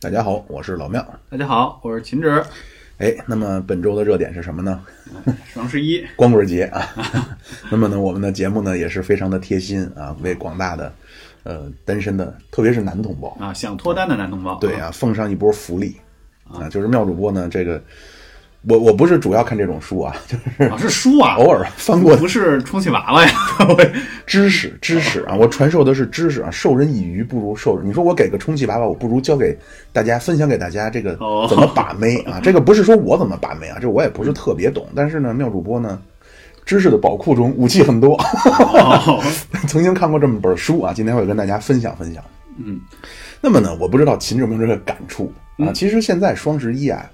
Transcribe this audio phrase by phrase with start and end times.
[0.00, 1.04] 大家好，我是老庙。
[1.30, 2.42] 大家好，我是秦直。
[2.98, 4.84] 哎，那么本周的热点是什么呢？
[5.52, 6.88] 双十一，光棍节啊。
[7.70, 10.92] 那么呢，我们的节目呢也是非常的贴心啊，为广大的
[11.42, 15.96] 呃单身的，特别是男同胞啊，想脱单的男同胞，对啊，奉上一波福利
[16.48, 17.82] 啊，就是妙主播呢这个。
[18.68, 23.32] 我我不是主要看这种书啊， 就是啊是书啊，偶尔翻过，不是充气娃娃呀，
[24.24, 27.88] 知识知识啊，我传授的是知识啊，授人以鱼不如授人。
[27.88, 29.56] 你说我给个充气娃娃，我不如教给
[29.92, 32.38] 大家分享给大家这个怎么把妹啊？
[32.40, 34.86] 这个不是说我怎么把妹啊，这我也不是特别懂。
[34.94, 36.00] 但是呢，妙主播呢，
[36.64, 38.16] 知识的宝库中武器很多，
[39.66, 42.22] 曾经看过这么本书啊，今天会跟大家分享分享。
[42.64, 42.80] 嗯，
[43.40, 45.72] 那么呢，我不知道秦志明这个感触啊？
[45.74, 47.04] 其实现在双十一啊，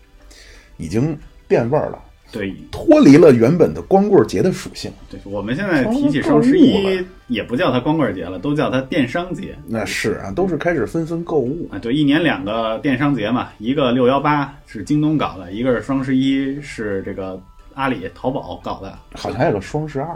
[0.76, 1.18] 已经。
[1.48, 1.98] 变味儿了，
[2.30, 4.92] 对，脱离了原本的光棍节的属性。
[5.10, 9.56] 对，我们现在提起双十一，也不叫它光棍节了，都叫它电商节。
[9.66, 11.78] 那是啊，都是开始纷纷购物啊。
[11.78, 17.40] 对，一年两个电商节嘛，一个六幺八是京东搞的，一个是双十一是这个
[17.72, 20.08] 阿里淘宝搞的，好像还有个双十二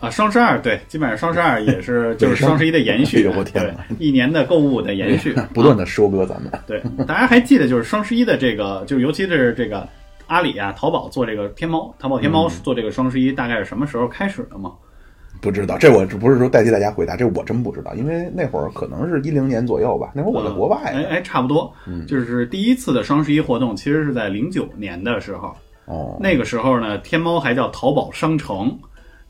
[0.00, 3.28] 啊，双十二对，基本上双十二也是就是双十一的延续。
[3.36, 6.50] 我天，一年的购物的延续， 不断的收割咱们。
[6.66, 9.86] 对，大家还记得就是双十一的这个，就尤其是这个。
[10.30, 14.72] 阿里啊，淘宝做这个天猫，淘宝天猫做这个双十一，大概是什么时候开始的吗？
[15.40, 20.78] 不知道，这我这不是说代替大家回答，这我真不知道，因为那会儿可能是一零年左右吧，那会儿我在国外。
[20.84, 21.74] 哎哎，差不多，
[22.06, 25.52] 就是第一次的双十一活动，其实是在零九年的时候。
[25.86, 28.78] 哦，那个时候呢，天猫还叫淘宝商城，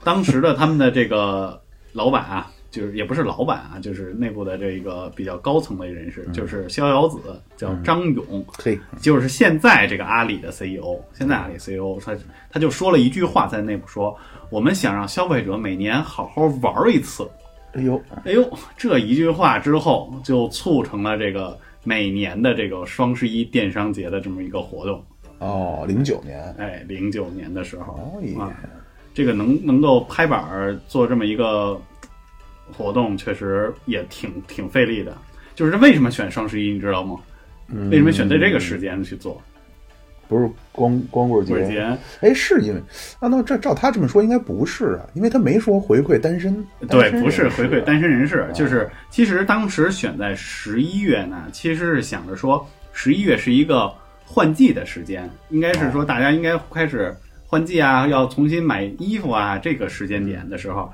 [0.05, 1.59] 当时的他们的这个
[1.95, 2.51] 老板啊。
[2.70, 7.18] 就是也不是老板啊，就是内部的这个比较高层的人士，就是逍遥子，
[7.56, 12.16] 叫张勇，嘿，就是现在这个阿里的 CEO，现在阿里 CEO，他
[12.48, 14.16] 他就说了一句话在内部说，
[14.50, 17.28] 我们想让消费者每年好好玩一次，
[17.72, 25.04] 哎呦，哎呦，这一句话之后就促成了这个每年的这个双十一电商节的这么一个活动。
[25.41, 27.94] 哦，零九年，哎，零九年的时候，
[28.38, 28.54] 啊，
[29.12, 31.76] 这个能能够拍板做这么一个。
[32.72, 35.16] 活动确实也挺挺费力的，
[35.54, 37.16] 就是为什么选双十一，你知道吗？
[37.91, 39.41] 为什么选在这个时间去做？
[40.28, 41.98] 不是光光棍节？
[42.20, 42.80] 哎，是因为
[43.19, 43.26] 啊？
[43.28, 46.64] 那这照他这么说，应该不是啊，因为他没说回馈单身。
[46.88, 53.92] 对，不是回馈单身人士，就是其实当时选在十一月呢，其实是想着说十一月是一个
[54.25, 57.12] 换季的时间，应该是说大家应该开始
[57.44, 60.92] 换季啊，要重新买衣服啊，这个时间点的时候。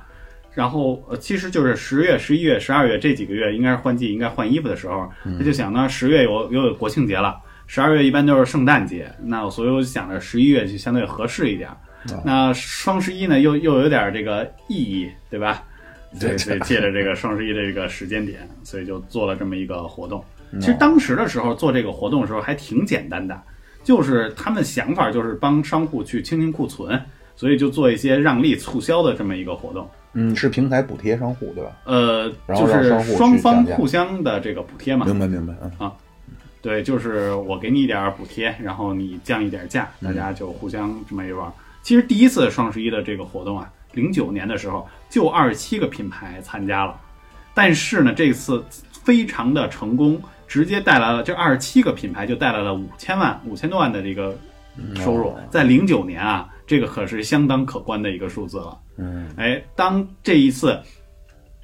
[0.57, 5.07] 然后呃，其实就是十月、十一月、十二月这几个月，应该是换季、应该换衣服的时候。
[5.39, 7.37] 他就想呢，十月有又有国庆节了，
[7.67, 11.69] 十二月一般都是圣诞节，那所以我就想着十一月就相对合适一点。
[12.25, 15.63] 那双十一呢，又又有点这个意义，对吧？
[16.19, 20.25] 对对，借着这个双十一的这个时间点，所以就做了这么一个活动。
[20.59, 23.39] 其实当时的时候做这个活动的时候还挺简单的，
[23.85, 26.99] 就是他们想法就是帮商户去清清库存，
[27.35, 29.87] 所以就做一些让利促销的这么一个活动。
[30.19, 31.71] 嗯，是平台补贴商户对吧？
[31.85, 35.05] 呃，就是双方互相的这个补贴嘛。
[35.05, 35.93] 明白明白，嗯啊，
[36.63, 41.53] 对，就是我给你一点补贴，然后你降一点价，大家就互相这么一玩。
[41.83, 46.99] 其实第一次双十一的这个活动啊，零九年的时候就二十七个品牌参加了，
[47.53, 48.65] 但是呢，这次
[49.05, 54.35] 非常的成功，直接带来了这二十七个品牌就带来了五千万五千多万的这个
[54.95, 56.49] 收入，在零九年啊。
[56.67, 58.79] 这个可是相当可观的一个数字了。
[58.97, 60.81] 嗯，哎，当这一次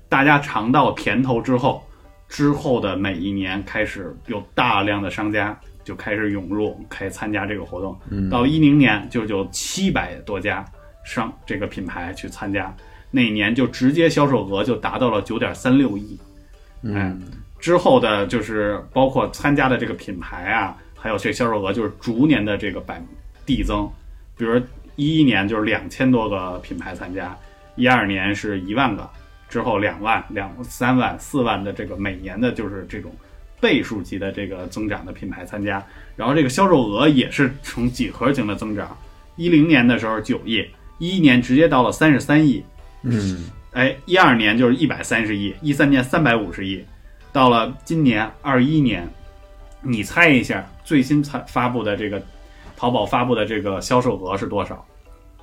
[0.09, 1.83] 大家尝到甜头之后，
[2.29, 7.99] 之后的每一年开始有大量的商家就开始涌入，开始参加这个活动。
[8.11, 10.65] 嗯，到一零年就有七百多家
[11.05, 12.73] 商这个品牌去参加，
[13.11, 16.17] 那一年就直接销售额就达到了九点三六亿。
[16.83, 17.21] 嗯，
[17.59, 23.03] 之后的就是包括参加的这个品牌啊，还有这销售额就是逐年的这个百
[23.45, 23.91] 递增，
[24.37, 24.61] 比如。
[24.97, 27.37] 一一年就是两千多个品牌参加，
[27.77, 29.09] 一二年是一万个，
[29.49, 33.11] 之后两万、两三万、四万的这个每年的就是这种
[33.61, 35.83] 倍数级的这个增长的品牌参加，
[36.15, 38.97] 然后这个销售额也是呈几何型的增长。
[39.37, 40.63] 一零年的时候九亿，
[40.99, 42.63] 一一年直接到了三十三亿，
[43.03, 46.85] 嗯，哎，一二年就是一百三十亿，一三年三百五十亿，
[47.33, 49.09] 到了今年二一年，
[49.81, 52.23] 你猜一下最新才发布的这个。
[52.75, 54.85] 淘宝发布的这个销售额是多少？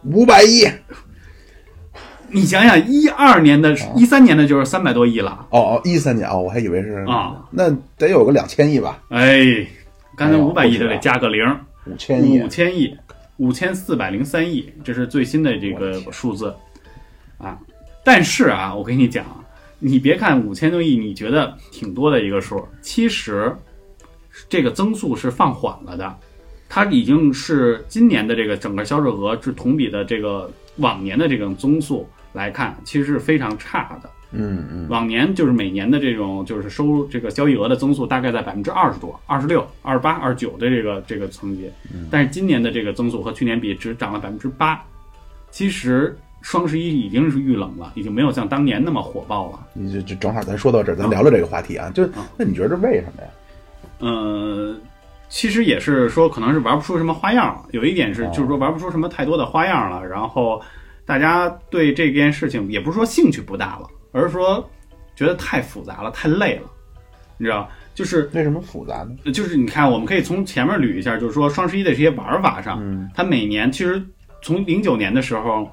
[0.03, 0.67] 五百亿。
[2.31, 5.47] 你想想，一二年的、一三年的就是三百多亿了。
[5.49, 9.01] 哦哦，一三年哦，我还以为是啊，那得有个两千亿吧？
[9.09, 9.65] 哎，
[10.15, 11.43] 刚才五百亿都得加个零。
[11.87, 12.95] 五千亿，五千亿，
[13.37, 16.53] 五千四百零三亿，这是最新的这个数字
[17.39, 17.57] 啊。
[18.03, 19.25] 但是啊，我跟你讲，
[19.79, 23.51] 你别看五千多亿，你觉得挺多的一个数，其实
[24.47, 26.15] 这个增速是放缓了的。
[26.69, 34.09] 它已经是今年的这个整个销售额是同比的这个往年的这种增速来看，其实是非常差的。
[34.31, 41.67] 嗯嗯，往年就是每年的这种就是收入这个交易额的增速大概在百分之二十多、二十六、二十八、二十九的这个这个层级，
[42.11, 44.79] 但是今年的这个增速和去年比只涨了百分之八。
[45.49, 49.65] 其实双十一已经是遇冷了，已经没有像当年那么火爆了。
[49.73, 51.89] 你就就正好咱说到这儿，咱聊聊这个话题啊。
[51.89, 52.07] 就
[52.37, 53.29] 那你觉得这为什么呀？
[53.97, 54.75] 呃，
[55.29, 57.65] 其实也是说可能是玩不出什么花样了。
[57.71, 60.61] 有一点是就是说玩不出什么太多的花样了，然后
[61.05, 63.87] 大家对这件事情也不是说兴趣不大了。
[64.11, 64.67] 而是说，
[65.15, 66.63] 觉得太复杂了，太累了，
[67.37, 67.69] 你知道？
[67.93, 69.31] 就是为什么复杂呢？
[69.31, 72.81] 就是你看，我们可以从前面捋一下，就是说双十一的这些玩法上，
[73.13, 74.01] 它每年其实
[74.41, 75.69] 从零九年的时候，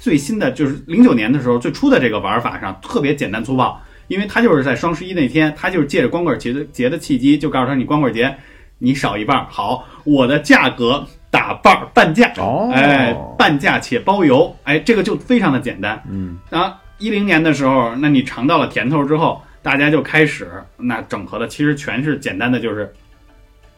[0.00, 8.36] 最新的就是零九年的时候最初的这个玩法上特别简单粗暴，因为它就是在双十一那天，它就是借着光棍节的节的契机，就告诉他你光棍节
[8.78, 12.32] 你少一半，好，我的价格打半半价，
[12.72, 16.74] 哎，半价且包邮，哎，这个就非常的简单，嗯，然后。
[16.98, 22.90] 一零年的时候，那你尝到了甜头之后，大家就开始那整合的，其实全是简单的，就是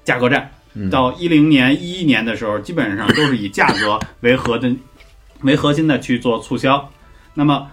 [0.04, 0.48] 价格战。
[0.88, 4.72] 到一零年、一一年的时候，基本上都是以价格为核的、
[5.40, 6.88] 为核心的去做促销。
[7.34, 7.68] 那么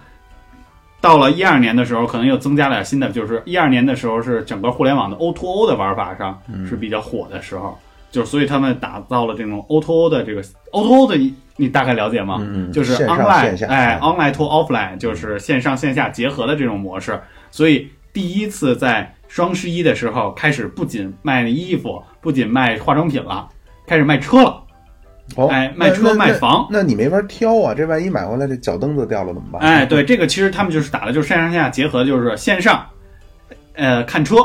[1.06, 6.36] 到了一二年的时候，可能又增加了点新的，就是一二年的时候是整个互联网的 O to O 的玩法上
[6.68, 7.78] 是比较火的时候，
[8.10, 10.42] 就是所以他们打造了这种 O to O 的这个
[10.72, 11.34] O to O 的。
[11.58, 12.36] 你大概了解吗？
[12.40, 17.18] 嗯就是 online，哎，online to offline，就是线上线下结合的这种模式。
[17.50, 23.48] 所以第一次在双十一的时候开始，不仅卖衣服，不仅卖化妆品了，
[23.86, 24.62] 开始卖车了。
[25.34, 27.74] 哦，哎，卖车卖房，那你没法挑啊！
[27.74, 29.60] 这万一买回来这脚蹬子掉了怎么办？
[29.60, 32.86] 哎，对，这个其实他们就是打的就是线上线下结合，就是线上，
[33.74, 34.36] 呃，看车，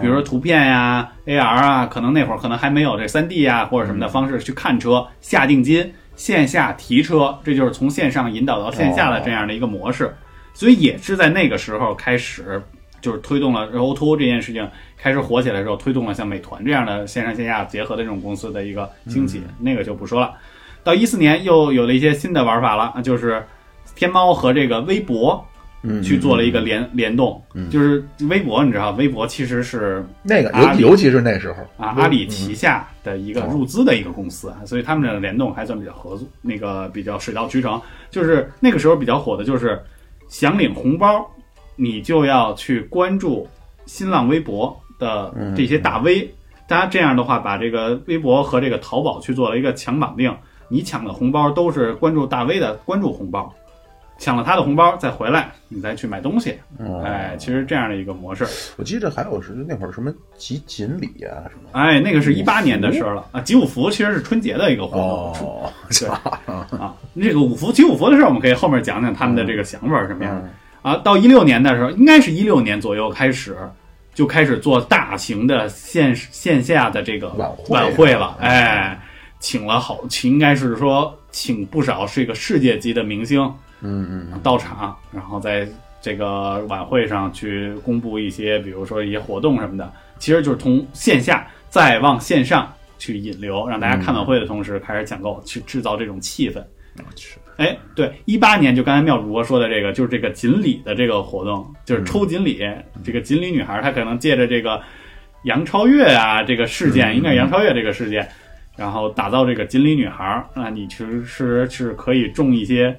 [0.00, 5.92] 比如说图片呀、AR 啊，可能那会儿可能还没有这三 D 呀或者什么的方式去看车，下定金。
[6.14, 10.14] 线下提车，这就是从线上引导到线下的这样的一个模式，
[10.52, 12.62] 所以也是在那个时候开始，
[13.02, 14.66] 就是推动了 O2O 这件事情
[14.96, 19.42] 开始火起来之后，推动了像美团这样的线上线下结合的这种公司的一个兴起。
[19.60, 20.32] 那个就不说了。
[20.82, 23.44] 到一四年又有了一些新的玩法了，就是
[23.94, 25.44] 天猫和这个微博。
[26.00, 37.82] 去做了一个联联动，就是微博，你知道，微博其实是那个尤尤其是那时候啊，阿里旗下的一个入资的一个公司啊，所以他们的联动还算比较合作，那个比较水到渠成。
[38.12, 39.76] 就是那个时候比较火的，就是
[40.28, 41.28] 想领红包，
[41.76, 43.48] 你就要去关注
[43.86, 46.32] 新浪微博的这些大 V，
[46.68, 50.34] 大家这样的话，把这个微博和这个淘宝去做了一个强绑定，
[50.68, 53.52] 你抢的红包都是关注大 V 的关注红包。
[54.18, 56.56] 抢了他的红包再回来，你再去买东西。
[57.02, 58.46] 哎，其实这样的一个模式，
[58.76, 61.70] 我记得还有是那会儿什么集锦礼啊什么。
[61.72, 63.40] 哎，那个是一八年的事了啊。
[63.40, 65.32] 集五福其实是春节的一个活动。
[65.42, 66.08] 哦，对
[66.78, 70.48] 啊，那个五福集五福的事儿，我们可以后面讲讲他们的这个想法是什么样的
[70.82, 70.96] 啊。
[70.96, 73.56] 到一六年的时候，应该是一六年左右开始，
[74.14, 77.28] 就开始做大型的线线下的这个
[77.68, 78.36] 晚会了。
[78.40, 79.00] 哎，
[79.40, 83.42] 请了好，请应该是说请不少这个世界级的明星。
[83.84, 85.66] 嗯嗯，到场，然后在
[86.00, 96.62] 这个晚会上去公布一些，比如说一些活动什么的，其实就是从线下再往线上去引流，让大家看晚会的同时开始抢购，去制造这种气氛。
[96.98, 102.60] 我去，哎，对，一八年就刚才妙主播说的这个，就是这个锦鲤的这个活动，就是抽锦鲤。
[103.04, 104.80] 这个锦鲤女孩她可能借着这个
[105.44, 108.28] 杨超越啊这个事件，应该杨超越这个事件，
[108.76, 112.96] 然后打造这个锦鲤女孩那，你其实是是可以中一些。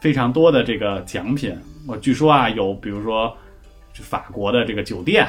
[0.00, 1.54] 非常多的这个奖品，
[1.86, 3.36] 我据说啊，有比如说
[3.92, 5.26] 法国的这个酒店，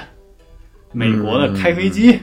[0.94, 2.18] 美国的开飞机，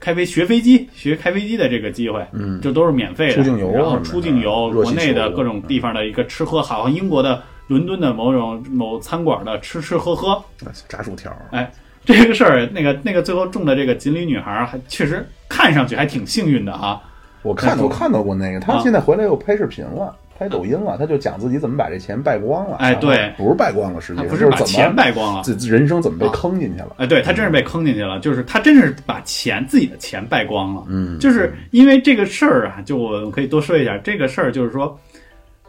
[0.00, 3.34] 开飞学飞机学开飞机的这个机会，嗯，这都是免费的。
[3.34, 10.42] 出境游，然后出境游，国内的各种地方的一个吃喝，好像英国的伦敦的某种某餐馆的吃吃喝喝，
[10.88, 11.30] 炸薯条。
[11.50, 11.70] 哎，
[12.04, 17.00] 这个事儿，那个那个最后中的这个锦鲤女孩，还确实看上去还挺幸运的啊。
[17.42, 20.14] 我看我看到过那个，她现在回来又拍视频了。
[20.38, 22.76] 拍抖音了，他就讲自己怎么把这钱败光了。
[22.76, 26.94] 哎，对，不是败光了，实际上不是把钱败光了，自人生怎么被坑进去了？
[26.98, 30.84] 哎，对他真是被坑进去了，就是他真是把钱自己的钱败光了。
[30.88, 34.96] 嗯，就是因为这个事儿啊，就我可以多说一下这个事儿，就是说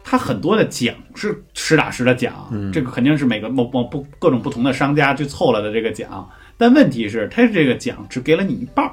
[0.04, 8.92] 他很多的奖是实打实的奖，这个肯定是每个某某不各种不同的商家去凑了的这个奖，但问题是，他这个奖只给了你一半儿。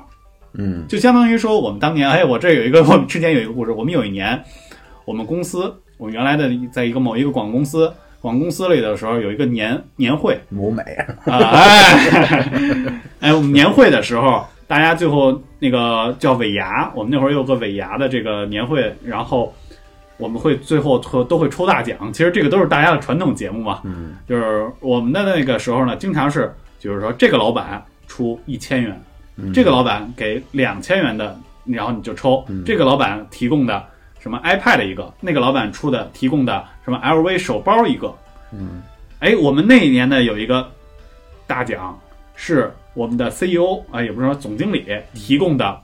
[0.54, 4.44] 嗯，就相当于说我们当年，哎，我这有一个，我们之前有一个故事，我们有一年。
[5.08, 10.84] 我们公司，我原来的在一个某一个广告公司，我们公司里的时候有一个年年会舞美
[11.24, 19.54] 啊，哎 哎，我们年会的时候，大家最后那个叫尾牙，我们那会儿有个尾牙的这个年会，然后
[20.18, 22.12] 我们会最后都都会抽大奖。
[22.12, 29.02] 其实这个都是大家的传统节目嘛，嗯，就是我们的那个时候呢，经常是就是说这个老板出一千元，
[29.38, 32.46] 嗯这个老板给两千元的，然后你就抽。
[32.66, 33.82] 这个老板提供的
[34.20, 38.14] 什么 iPad 一个，那个老板出的提供的什么 LV 手包一个。
[38.52, 38.82] 嗯，
[39.20, 40.70] 哎，我们那一年呢有一个
[41.46, 42.00] 大奖
[42.36, 45.82] 是我们的 CEO 啊，也不是说总经理提供的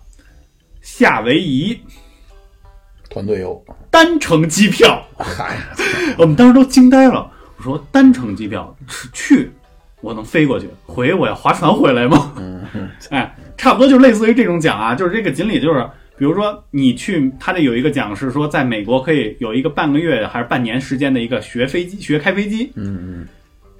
[0.81, 1.79] 夏威夷
[3.09, 5.01] 团队游，单程机票。
[5.17, 5.57] 嗨，
[6.17, 7.29] 我们当时都惊呆了。
[7.57, 9.51] 我说单程机票是去，
[10.01, 12.33] 我能飞过去，回我要划船回来吗？
[12.37, 12.61] 嗯
[13.11, 15.87] 哎，差不多就类似于这种奖啊，就是这个锦鲤就是，
[16.23, 23.27] 比如说你去，他这有一个讲是说在美国可以有一个半个月还是半年时间的一个学飞机、学开飞机，嗯嗯，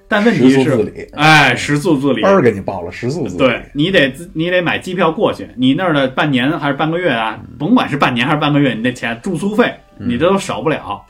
[0.06, 2.30] 但问题是哎，食宿自理班。
[2.30, 11.02] 儿给你报了，食宿自理，对你得自你得买机票过去，你那儿的半年还是半个月啊，甭管是半年还是半个月，你那钱住宿费你这都少不了。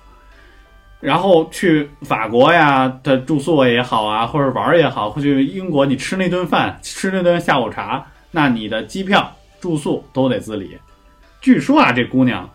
[1.00, 10.78] 然后去法国呀的住宿也好啊，或者玩儿也好，或去英国你吃那顿饭，吃那顿下午茶，那你的机票、住宿都得自理。
[11.44, 12.48] 据说啊，这姑娘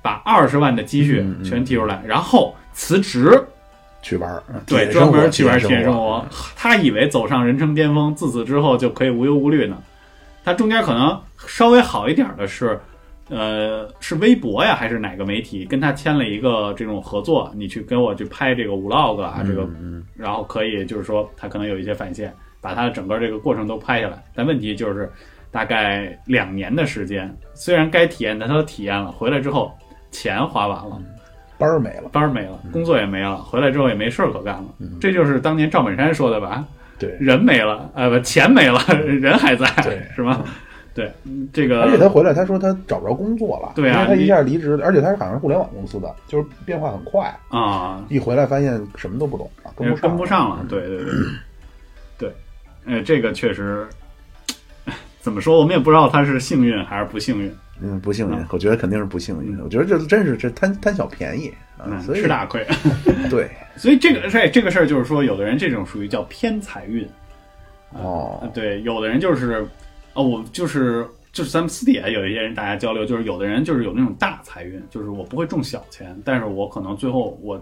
[0.00, 3.42] 把二十万的积蓄全提出来，然后辞职，
[4.02, 6.24] 去玩儿，对，专门去玩体体生验生活。
[6.54, 9.76] 她以为走上人生巅峰，自此之后就可以无忧无虑呢。
[10.44, 12.78] 她中间可能稍微好一点的是，
[13.30, 24.22] 呃，是微博呀，还是哪个媒体跟她签了一个这种合作，你去跟我去拍这个 vlog 啊，这个，嗯然后可以就是说她可能有一些返现，把他整个这个过程都拍下来。
[24.36, 25.10] 但问题就是，
[25.54, 29.72] 大概两年的时间，虽然该体验的他都体验了，回来之后
[30.10, 31.00] 钱花完了。
[31.56, 34.64] 班儿没了，班儿没了，工作也没了，回来之后也没事儿可干了。
[35.00, 36.64] 这就是当年赵本山说的吧？
[36.98, 40.42] 对，人没了，呃，不，钱没了， 人还在，对是吗？
[40.92, 41.12] 对，
[41.52, 50.66] 这个而且他回来，他说他找不着工作了，对啊因为他一下离职，而且他是好像是互联网公司的，就是变化很快，啊，一回来发现什么都不懂了，跟不上了。
[50.68, 51.14] 对对对，
[52.18, 52.32] 对，
[52.84, 53.86] 呃，这个确实
[55.24, 57.50] 怎么说，我们也不知道他是幸运还是不幸运，
[57.80, 59.58] 嗯，不幸运嗯，我觉得肯定是不幸运。
[59.60, 62.62] 我觉得这真是这贪贪小便宜啊，嗯，所以吃大亏。
[63.30, 67.08] 对所以这个事这个事儿就是说，有的人这种属于叫偏财运。
[67.94, 69.66] 哦，对，有的人就是，
[70.12, 77.58] 哦，我就是就是咱们私底下有一些人大家交流，就是有的人就是有那种大财运，就是我不会中小钱，但是我可能最后我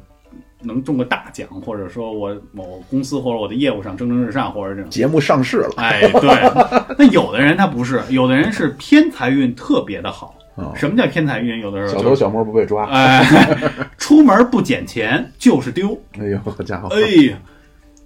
[0.63, 4.91] 能中个大奖，或者说我某公司或者我的业务上蒸蒸日上，或者这种。
[4.91, 10.35] 节目上市了，哎，对，那有的人他不是， 有的人是偏财运特别的好。
[10.55, 11.61] 哦什么叫偏财运？
[11.61, 13.25] 有的时候就是小偷小摸不被抓，哎，
[13.97, 15.99] 出门不捡钱就是丢。
[16.19, 17.01] 哎呦，好家伙，哎
[17.31, 17.37] 呀，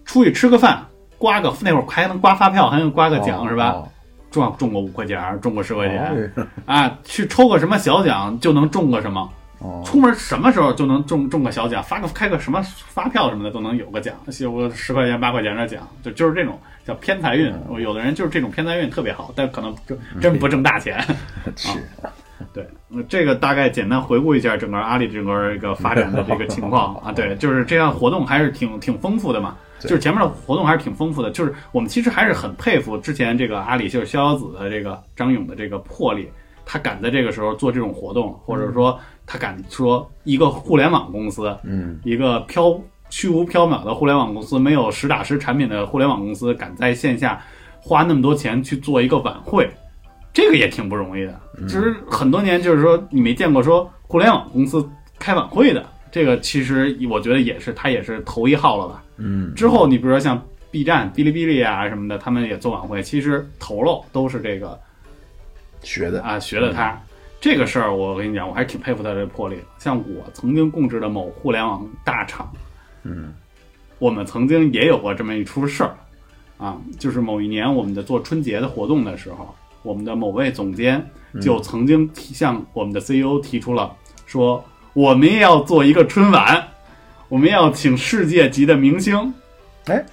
[0.05, 0.87] 出去吃个饭，
[1.19, 3.71] 刮个那会儿还能刮发票，还能刮个奖、哦是吧？
[3.71, 3.89] 哦
[4.29, 9.27] 中中个五块钱，中个十块钱、哦啊，去抽个什么小奖就能中个什么，
[9.59, 17.53] 哦，出门什么时候就能中中个小奖，发个开个什么发票什么的都能有个奖，有个十块钱八块钱的奖，就就是这种叫偏财运。
[17.69, 21.03] 我有的人就是这种偏财运特别好，但可能就 真不挣大钱。
[21.57, 21.79] 是
[22.53, 27.11] 对，那这个大概简单回顾一下整个阿里整个一个发展的这个情况啊。
[27.11, 29.57] 对，就是这样活动还是挺挺丰富的嘛。
[29.79, 36.31] 就是前面的活动还是挺丰富的，就是我们其实还是很佩服之前这个阿里就是逍遥子的这个张勇的这个魄力，
[36.67, 47.41] 他敢在这个时候做这种活动，或者说他敢说一个互联网公司，嗯，一个飘虚无缥缈的互联网公司，没有实打实产品的互联网公司，敢在线下
[47.81, 49.71] 花那么多钱去做一个晚会，
[50.33, 51.41] 这个也挺不容易的。
[51.69, 54.85] 其实很多年，就是说你没见过说互联网公司
[55.21, 59.05] 开晚会的，这个其实我觉得也是他也是头一号了吧。
[59.19, 64.79] 嗯，之后你比如说像 B 站、哔哩哔哩啊什么的，他们也做晚会，其实头喽都是这个
[65.87, 67.01] 学的啊学的他。
[67.41, 69.63] 这个事儿我跟你讲，我还是挺佩服他这魄力的。
[69.79, 72.51] 像我曾经供职的某互联网大厂，
[73.05, 73.33] 嗯，
[73.99, 75.95] 我们曾经也有过这么一出事儿，
[76.59, 81.07] 啊，就是某一年我们在做春节的活动的时候，我们的某位总监
[81.41, 84.65] 就曾经提向我们的 CEO 提出了说，
[84.95, 86.67] 我们也要做一个春晚，
[87.29, 89.33] 我们要请世界级的明星，
[89.85, 90.05] 哎，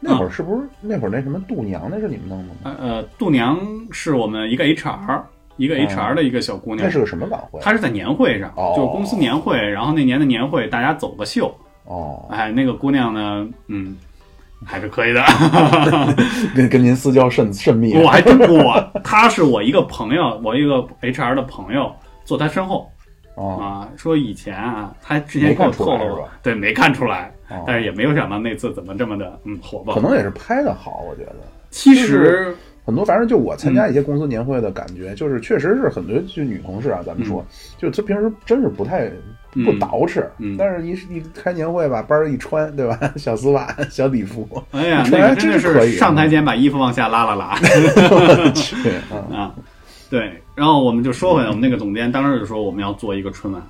[0.00, 2.54] 那会儿是不是那会儿那什么度娘那是你们弄的吗？
[2.64, 3.58] 呃呃，度娘
[3.90, 5.20] 是我们一个 HR，
[5.56, 6.86] 一个 HR 的一个小姑娘。
[6.86, 7.60] 那，是个什么晚会？
[7.60, 8.72] 她是在年会上，哦。
[8.74, 11.54] 就是公司年会，然后那年的年会大家走个秀，
[11.84, 13.94] 哦，哎，那个姑娘呢，嗯，
[14.64, 15.22] 还是可以的。
[16.56, 21.92] 跟跟您私交甚甚密，我还真我，她是我一个朋友，我一个 HR 的朋友，
[22.24, 22.90] 坐她身后。
[23.36, 27.32] 哦，啊，说以前啊，她之前跟我透露没看出来是吧，对，没看出来，
[27.66, 29.94] 但是也没有想到那次怎么这么的嗯火爆。
[29.94, 31.36] 可能也是拍的好，我觉得。
[31.70, 32.54] 其实
[32.84, 37.44] 很多，反正就我参加一些公司年会的感觉，就是确实是很多就女同事啊，咱们说，
[37.78, 39.08] 就她平时真是不太
[39.52, 40.24] 不捯饬，
[40.58, 42.98] 但是一一开年会吧，班儿一穿，对吧？
[43.14, 47.46] 小丝袜、小礼服，哎呀，那个真的是上台前把衣服往下拉了拉。
[49.32, 49.54] 啊！
[50.10, 53.62] 对，然后我们就说回来，我们那个总监当时就说我们要做一个春晚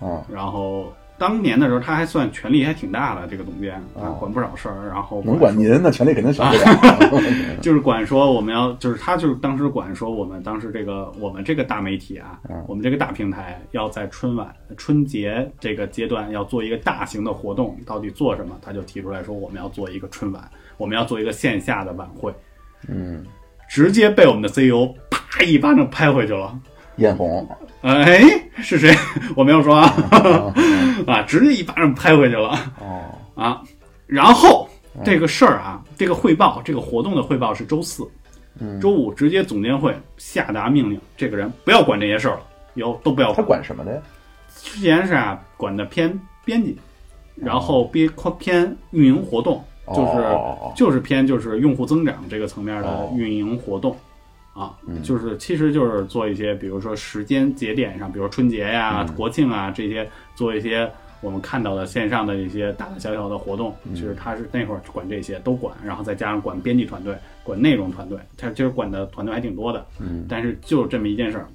[0.00, 0.92] 啊，然后。
[1.20, 4.88] 当年的时候，他还算权力还挺大的，这个总监啊，管不少事儿。
[4.88, 7.22] 然后能管您，那权力肯定小不了。
[7.60, 18.56] 就是管说我们要，就是他就是当时管说我们当时这个我们这个大媒体啊，我们这个大平台要在春晚春节这个阶段要做一个大型的活动，到底做什么？
[18.62, 20.42] 他就提出来说我们要做一个春晚，
[20.78, 22.34] 我们要做一个线下的晚会。
[22.88, 23.22] 嗯，
[23.68, 26.58] 直接被我们的 CEO 啪一巴掌拍回去了。
[26.96, 27.48] 艳红。
[27.82, 28.20] 哎，
[28.58, 28.94] 是谁？
[29.34, 29.94] 我没有说啊，
[31.06, 32.50] 啊，直接一巴掌拍回去了。
[32.80, 33.02] 哦，
[33.34, 33.62] 啊，
[34.06, 34.68] 然后
[35.04, 38.06] 这个事儿啊，这个汇报，这个活动的汇报是周四，
[38.80, 42.42] 周五直接总监会下达命令，这个人不要管这些事儿了，
[42.74, 43.36] 以后都不要管。
[43.36, 44.02] 他管什么的呀？
[44.62, 46.76] 之前是啊，管的偏编辑，
[47.34, 50.36] 然后偏偏运营活动，就是
[50.76, 53.96] 就是偏就是用户增长这个层面的运营活动。
[54.52, 60.90] 啊，就是，其实就是做一些，比如说时间节点上，比如春节呀、国庆啊这些，做一些
[61.20, 63.74] 我们看到的线上的一些大大小小的活动。
[63.94, 67.14] 其实他是那会儿管这些都管，然后再加上管编辑团队、
[67.44, 69.86] 管内容团队，他其实管的团队还挺多的。
[69.98, 71.46] 嗯，但是就这么一件事儿，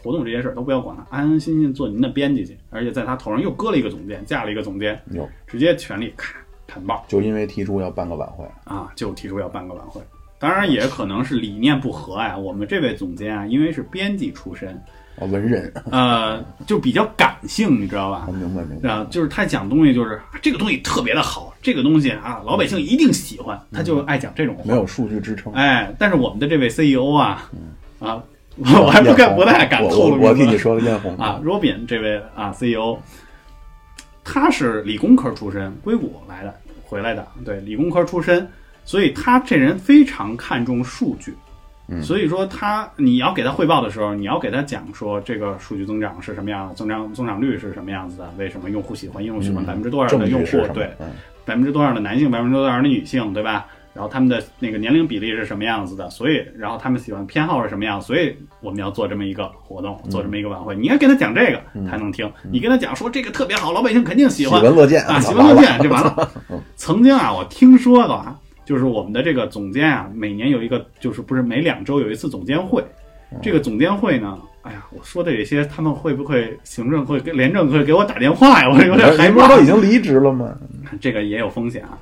[0.00, 2.56] 活动这些事儿都不要管了，安安心心做您的编辑去。
[2.70, 4.98] 而且在他头上又搁了一个总监，架了一个总监，
[5.46, 7.04] 直接权力咔砍爆。
[7.08, 10.00] 就因为提出要办个晚会啊，就提出要办个晚会。
[10.44, 12.36] 当然也可能是理念不合呀。
[12.36, 14.68] 我们这位总监啊，因为是编辑出身，
[15.18, 18.28] 啊，文人， 呃，就比较感性，你知道吧？
[18.30, 18.90] 明白明白。
[18.90, 24.64] 啊，就是他讲东西，就是这个东西特别的好，这个东西啊，老百姓一定喜欢，他就爱讲这种话。
[24.66, 25.50] 没有数据支撑。
[25.54, 27.50] 哎，但是我们的这位 CEO 啊，
[27.98, 28.22] 啊，
[28.58, 30.20] 我还不敢不太敢透露。
[30.20, 32.98] 我替你说了艳红啊，Robin 这位啊 CEO，
[34.22, 38.46] 他是理工科出身，硅谷来的回来的，对，理工科出身。
[38.84, 41.34] 所以他这人非常看重数据，
[42.02, 50.90] 所以说他你要给他汇报的时候，你要给他讲说这个数据增长是什么样的，增长增长率是什么样子的，为什么用户喜欢，用户喜欢百分之多少的用户，对，
[51.44, 53.66] 百分之多少的男性，百分之多少的女性，对吧？
[53.94, 56.10] 然后他们的那个年龄比例是什么样子的？
[56.10, 58.02] 所以，然后他们喜欢偏好是什么样？
[58.02, 62.28] 所以我们要做这么一个活动，做这么一个晚会，你应该跟他讲这个，他能听。
[62.50, 66.28] 你跟他讲说这个特别好，老百姓肯定喜欢，喜闻乐见啊，喜闻乐见就完了。
[66.74, 68.36] 曾经啊，我听说过啊。
[68.64, 72.84] 就是我们的这个总监啊，每年有一个，就是不是每两周有一次总监会。
[73.42, 78.70] 这个总监会呢，哎呀，我说的有些，他们会不会行政会、廉政会给我打电话呀？
[78.70, 79.48] 我有点害怕。
[79.48, 80.56] 都已经离职了吗？
[81.00, 81.98] 这个也有风险啊。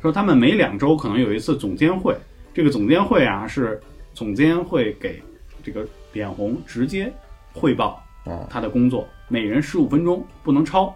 [0.00, 2.14] 说他们每两周可能有一次总监会，
[2.54, 3.80] 这个总监会啊是
[4.14, 5.20] 总监会给
[5.64, 7.12] 这个脸红直接
[7.52, 8.00] 汇报
[8.48, 10.94] 他的工作，每人十五分钟，不能超。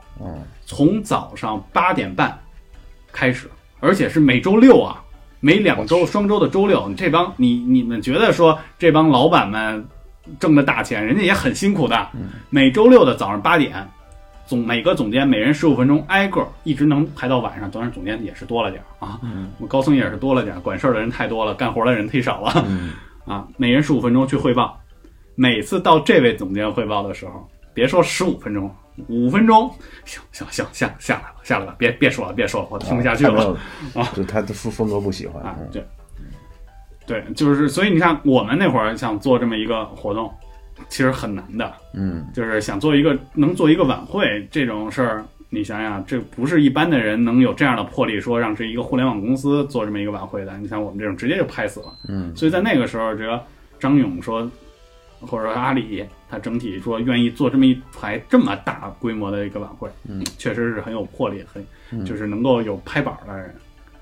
[0.64, 2.38] 从早上八点半
[3.10, 3.48] 开始，
[3.80, 5.02] 而且是每周六啊。
[5.40, 9.84] 每两周双周的周六，这帮你你们觉得说这帮老板们
[10.38, 12.08] 挣的大钱，人家也很辛苦的。
[12.50, 13.88] 每周六的早上八点，
[14.46, 17.70] 总每个总监每人十五分钟，挨个一直能排到晚上。
[17.70, 19.18] 当然总监也是多了点啊，
[19.58, 22.66] 我高层也是多了点，管事儿的人太多了，干活的人忒少了
[23.24, 23.48] 啊。
[23.56, 24.78] 每人十五分钟去汇报，
[25.34, 28.70] 每次到这位总监汇报的时候，别说十五分钟。
[29.08, 29.70] 五分钟，
[30.04, 33.56] 行行行，下下来吧，下来吧，别别说了，别说了，我听不下去了。
[33.94, 34.08] 啊！
[34.14, 35.42] 就他的风风格不喜欢。
[35.42, 35.84] 啊，对，
[37.06, 40.32] 对，就是所以你看，我们那会儿想做这么一个活动，
[40.88, 50.56] 其实很难的，嗯，就是想做一个能做一个晚会这种事儿，你想想，这不是一般的人能有这样的魄力，说让这一个互联网公司做这么一个晚会的。
[50.58, 53.42] 你像我们这种，直接就拍死了，嗯，所以在那个时候，这个
[53.78, 54.50] 张勇说。
[55.20, 63.54] 或者说阿里，他整体说愿意做这么一台这么大规模的一个晚会，嗯，确实是很有魄力，很就是能够有拍板的人，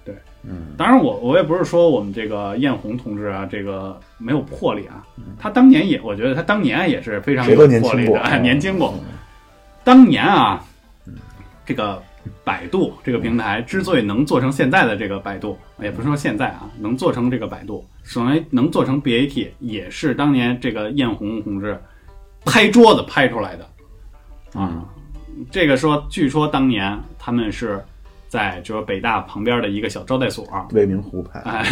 [0.05, 5.05] 对，嗯，当然我我也不是说我们这个艳红同志啊，这个没有魄力啊，
[5.39, 8.95] 他当年也，我觉得他当年也是非常有魄力的， 年轻过，
[9.85, 10.65] 当年啊，
[11.67, 12.03] 这个。
[12.45, 21.81] 百度这个平台之所以能做成现在的这个百度，也不是说现在啊，能做成这个百度，首先能做成 BAT，也是当年这个艳红同志
[22.45, 23.67] 拍桌子拍出来的
[24.53, 24.85] 啊。
[25.51, 27.81] 这个说，据说当年他们是
[28.27, 31.65] 在就是北大旁边的一个小招待所，未名湖畔，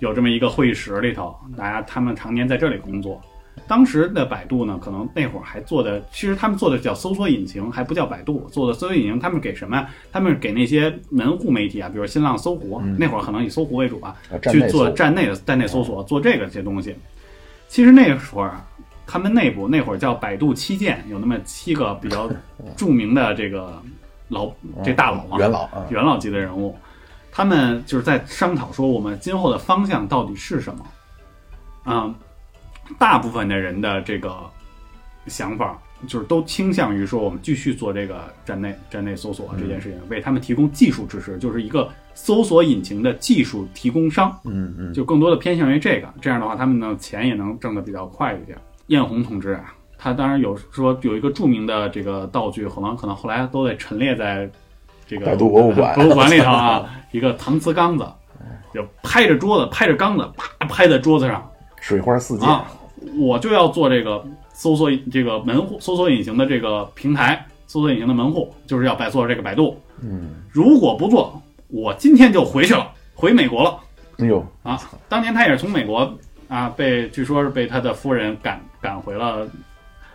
[0.00, 3.20] 有这么一个会议室里头，大家他们常年在这里工作，
[3.68, 9.88] 当时的百度呢，可能那会儿还做的，其实他们做的叫搜索引擎，还不叫百度，做的搜索引擎，他们给什么呀？
[10.10, 14.14] 他们给那些门户媒体啊，比如新浪、搜狐，那会儿可能以搜狐为主啊，
[14.50, 16.94] 去做站内的站内搜索，做这个些东西。
[17.68, 18.66] 其实那个时候啊，
[19.06, 22.30] 他们内部那会儿叫百度七剑，有那么七个比较
[22.76, 23.80] 著名的这个
[24.28, 24.50] 老
[24.84, 26.76] 这大佬啊，元老元老级的人物，
[27.30, 30.86] 他们就是在商讨说我们今后的方向到底是什么，
[31.86, 32.14] 嗯。
[32.98, 34.36] 大部分的人的这个
[35.26, 44.36] 想法，就是都倾向于说，我们继续做这个站内站内搜索这件事情，为他们提供技术支持，就是一个搜索引擎的技术提供商。
[44.44, 48.58] 嗯嗯，就更多的偏向于这个，这样的话，他们呢钱也能挣得比较快一点。
[48.88, 54.50] 艳红同志啊，他当然有说有一个著名的这个道具，可能可能后来都得陈列在
[55.06, 58.04] 这个百度博物馆博物馆里头啊， 一个搪瓷缸子，
[58.74, 61.48] 就拍着桌子，拍着缸子，啪拍在桌子上。
[61.82, 62.64] 水花四溅，
[63.18, 69.76] 我就要做这个搜索这个门户搜索引擎的这个平台，搜索引擎的门户，就是要摆做这个百度。
[70.00, 73.76] 嗯，如果不做，我今天就回去了，回美国了。
[74.18, 74.80] 哎呦啊！
[75.08, 76.16] 当年他也是从美国
[76.46, 79.48] 啊，被据说是被他的夫人赶赶回了，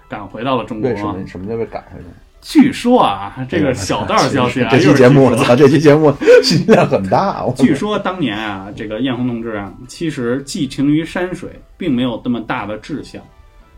[0.08, 0.90] 赶回到了中国。
[0.90, 1.28] 为什么？
[1.28, 2.06] 什么叫被赶回来？
[2.40, 7.44] 据说啊，这个小道消息啊，这期节目，操，这期节目信息量很大。
[7.58, 13.22] 据说当年啊，这个艳红同志啊，其实寄情于山水，并没有那么大的志向。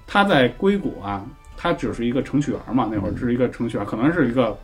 [0.05, 1.23] 他在硅谷啊，
[1.57, 4.55] 他只是一个程序员嘛，那会儿只是一个程序员，可能是一个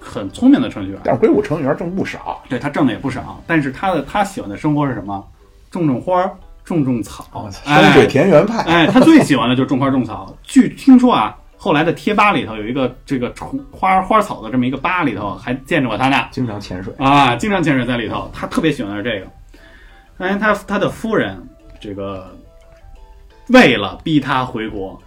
[0.00, 1.00] 很聪明的程序员。
[1.04, 3.42] 但是硅谷程序员挣不少，对他挣的也不少。
[3.46, 5.22] 但是他的他喜欢的生活是什么？
[5.70, 6.24] 种种花，
[6.64, 8.62] 种种草，山水田园派。
[8.62, 10.34] 哎，他最喜欢的就是种花种草。
[10.42, 11.36] 据听说啊。
[11.56, 16.28] 后来的贴吧里头有一个这个虫花花草的这么一个吧里头，还见着过他呢。
[16.30, 18.30] 经常潜水啊，经常潜水在里头。
[18.32, 19.26] 他特别喜欢的是这个。
[20.18, 21.36] 当然，他他的夫人
[21.80, 22.30] 这个
[23.48, 24.98] 为了逼他回国，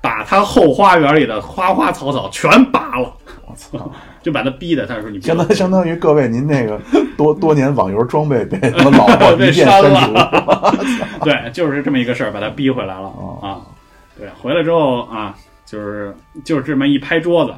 [0.00, 3.12] 把他后花园里的花花草草全拔了。
[3.46, 3.90] 我操！
[4.22, 6.78] 就把他逼的，他说：“你相当相当于各位，您那个
[7.16, 10.74] 多 多年网游装备被他老婆 被删了。
[11.22, 13.08] 对，就是这么一个事儿，把他逼回来了
[13.40, 13.60] 啊。
[14.18, 15.34] 对，回来之后啊。
[15.70, 16.12] 就是
[16.44, 17.54] 就是这么一拍桌子，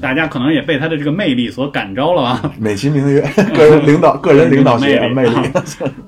[0.00, 2.52] 大家可能也被他的这个魅力所感召了吧？
[2.58, 3.20] 美其名曰
[3.54, 5.50] 个人领导，个人领导魅力，魅力。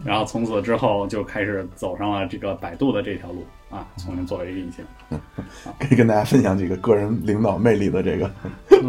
[0.03, 4.83] 然后从此之后就开始走上了这个百度的这条路啊，重新作为一个引擎。
[5.79, 8.31] 可以跟大家分享几个个人领导魅力的这个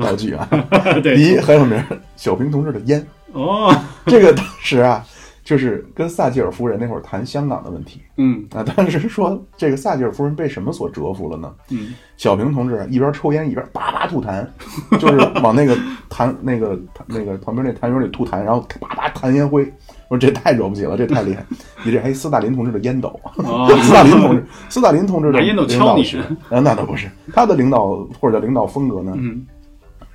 [0.01, 0.47] 道具啊。
[1.03, 1.83] 第一很有名，
[2.15, 3.75] 小平同志的烟哦，
[4.05, 5.05] 这个当时啊。
[5.45, 11.53] 就是跟撒切尔夫人那会儿谈香港的问题，嗯啊，当时说这个撒切尔夫人被什么所折服了呢？
[11.69, 14.43] 嗯，小平同志一边抽烟一边叭叭吐痰，
[14.99, 15.77] 就是往那个
[16.09, 19.71] 痰那个那个旁边那痰盂里吐痰，然后叭叭弹烟灰。
[20.07, 21.43] 我说这太惹不起了，这太厉害！
[21.83, 23.19] 你这还斯大林同志的烟斗，
[23.81, 26.03] 斯大林同志， 斯大林同志的烟斗敲你
[26.49, 29.13] 啊，那倒不是他的领导或者叫领导风格呢？
[29.17, 29.45] 嗯。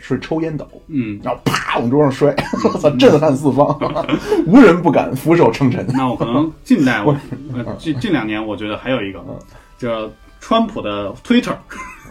[0.01, 2.35] 是抽烟斗，嗯，然后啪往桌上摔，
[2.65, 3.79] 我操，震撼四方，
[4.47, 5.87] 无人不敢俯首称臣。
[5.95, 7.15] 那我可能近代，我
[7.79, 9.21] 近近两年，我觉得还有一个
[9.79, 10.11] 叫
[10.41, 11.53] 川普的 Twitter，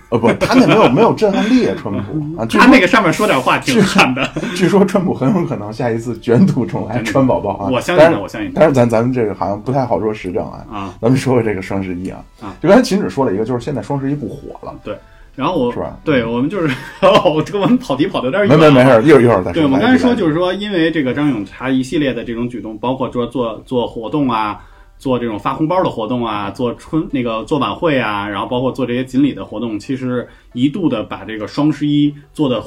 [0.09, 4.27] 呃不，他那没有没有震撼力啊，川普啊，他那个上面说点话挺狠的。
[4.55, 8.51] 据说川普很有可能下一次卷土重来，川宝宝啊，我相信，我相信。
[8.53, 14.95] 但是咱咱们这个好像不太好说实证啊，啊，咱们说说这个双十一啊，啊，就刚才秦止说了一个，就是现在双十一不火了，对。
[15.35, 15.97] 然后我是吧？
[16.03, 18.59] 对我们就是， 哦，这个我们跑题跑的有点远。
[18.59, 19.53] 没没没事，一会儿一会儿再说。
[19.53, 24.61] 对我们刚才说就是说，因为这个张永茶一系列的这种举动，包括说做做活动啊，
[24.97, 32.61] 做这种发红包的活动啊，做春那个做晚会啊，然后包括做这些锦鲤的活动，其实一度的把这个双十一做的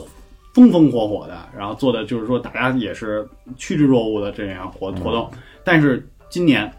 [0.54, 5.30] 风风火火的，然后做的就是说大家也是趋之若鹜的这样活活动。
[5.64, 6.70] 但是今年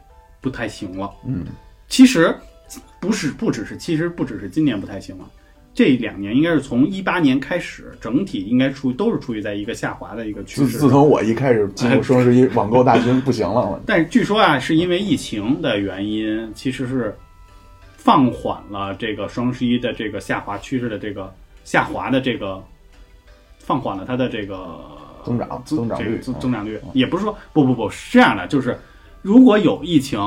[0.42, 1.10] 不太行了。
[1.26, 1.46] 嗯，
[1.88, 2.36] 其实
[3.00, 5.26] 不是，不只是，其实不只是今年不太行了。
[5.76, 10.68] 这两年应该是从一八年开始，整体应该处都是处于在一个下滑的一个趋势。
[10.68, 17.16] 自自从我一开始进入双十一网购大军不行了， 但是据说啊，是因为疫情的原因，其实是
[17.98, 21.34] 放缓了这个双十一的这个下滑趋势的这个
[21.64, 22.64] 下滑的这个
[23.58, 24.80] 放缓了它的这个
[25.26, 28.78] 增长增长率增增长率，也不是说不不不是这样的，就是
[29.24, 30.20] 如果有疫情。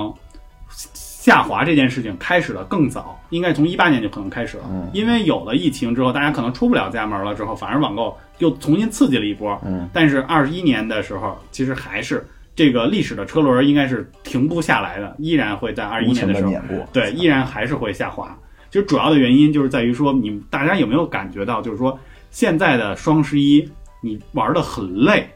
[1.26, 4.62] 下滑这件事情开始的更早，应该从一八年就可能开始了。
[4.70, 9.60] 嗯，因为有了疫情之后，大家可能出不了家门了，之后反而网购又重新刺激了一波。
[9.64, 16.52] 嗯，但是二一年的时候，其实还是这个历史的车轮应该是停不下来的，依然会在二一年的时候，
[16.92, 18.32] 对，依然还是会下滑。
[18.70, 21.98] 其实主要的原因就是在于说，你大家有没有感觉到，就是说
[22.30, 23.68] 现在的双十一
[24.00, 25.28] 你玩的很累，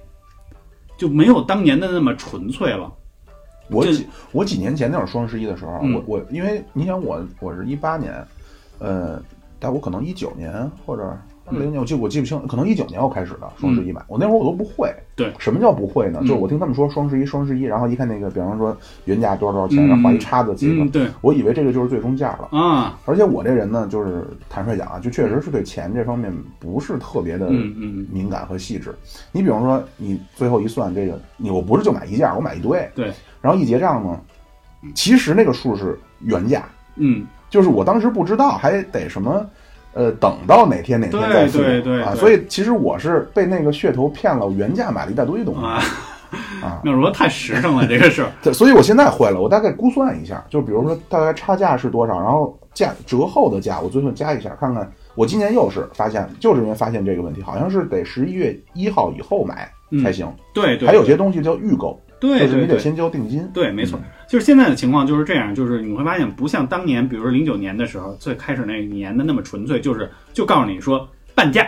[0.96, 2.88] 就没有当年的那么纯粹了。
[3.70, 8.12] 我几我几年前那会儿双十一的时候，我我因为你想我我是一八年，
[8.78, 9.22] 呃，
[9.58, 11.16] 但我可能一九年或者。
[11.58, 14.92] 零年我记我记不清，可能一九年我开始的双十一买，我那会儿我都不会。
[15.16, 16.20] 对，什么叫不会呢？
[16.20, 22.98] 就是我听他们说双十一，双十一，然后一看那个，比方说原价多少多少钱，然后画一叉子，几个，对，我以为这个就是最终价了啊。
[23.04, 28.94] 而且我这人呢，就是坦率讲啊，就确实是对钱这方面不是特别的敏感和细致。
[29.30, 34.18] 你比方说，你最后一算这个，你我不是就买一件，我买一堆，对，然后一结账呢，
[34.94, 36.64] 其实那个数是原价，
[36.96, 39.44] 嗯，就是我当时不知道，还得什么。
[39.92, 41.58] 呃，等到哪天哪天再付
[42.04, 42.14] 啊！
[42.14, 45.82] 所以其实我是被那个噱头骗了，原价买了一大堆东西啊！
[46.62, 48.30] 啊， 那说太实诚了，这个事儿。
[48.54, 54.90] 所以我现在会了，我大概估算一下，就比如说大概差价是多少，然后价折后的价，我最后加一下，看看。
[55.16, 59.68] 我今年又是发现，就是因为发现这个问题，好像是得十一月一号以后买
[60.02, 60.32] 才行。
[60.54, 62.00] 对对，还有些东西叫预购。
[62.20, 63.48] 对，就是你得先交定金。
[63.54, 71.66] 对，没错，就是现在的情况就是这样，就是你会发现不像当年，比如说零九年的时候，最开始那年的那么纯粹，就是就告诉你说半价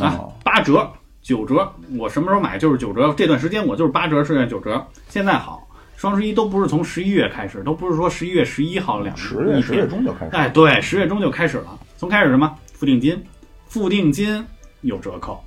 [0.00, 4.82] 啊，八折、九折，我什么时候买就是九折，这段时间我就是八折，剩下九折。
[5.08, 5.68] 现在好，
[5.98, 10.34] 双十一都不是从十一月开始，都不是说十一月十一号两十月十月中就开始。
[10.34, 13.22] 哎，对，十月中就开始了，从开始什么付定金，
[13.66, 14.42] 付定金
[14.80, 15.44] 有折扣，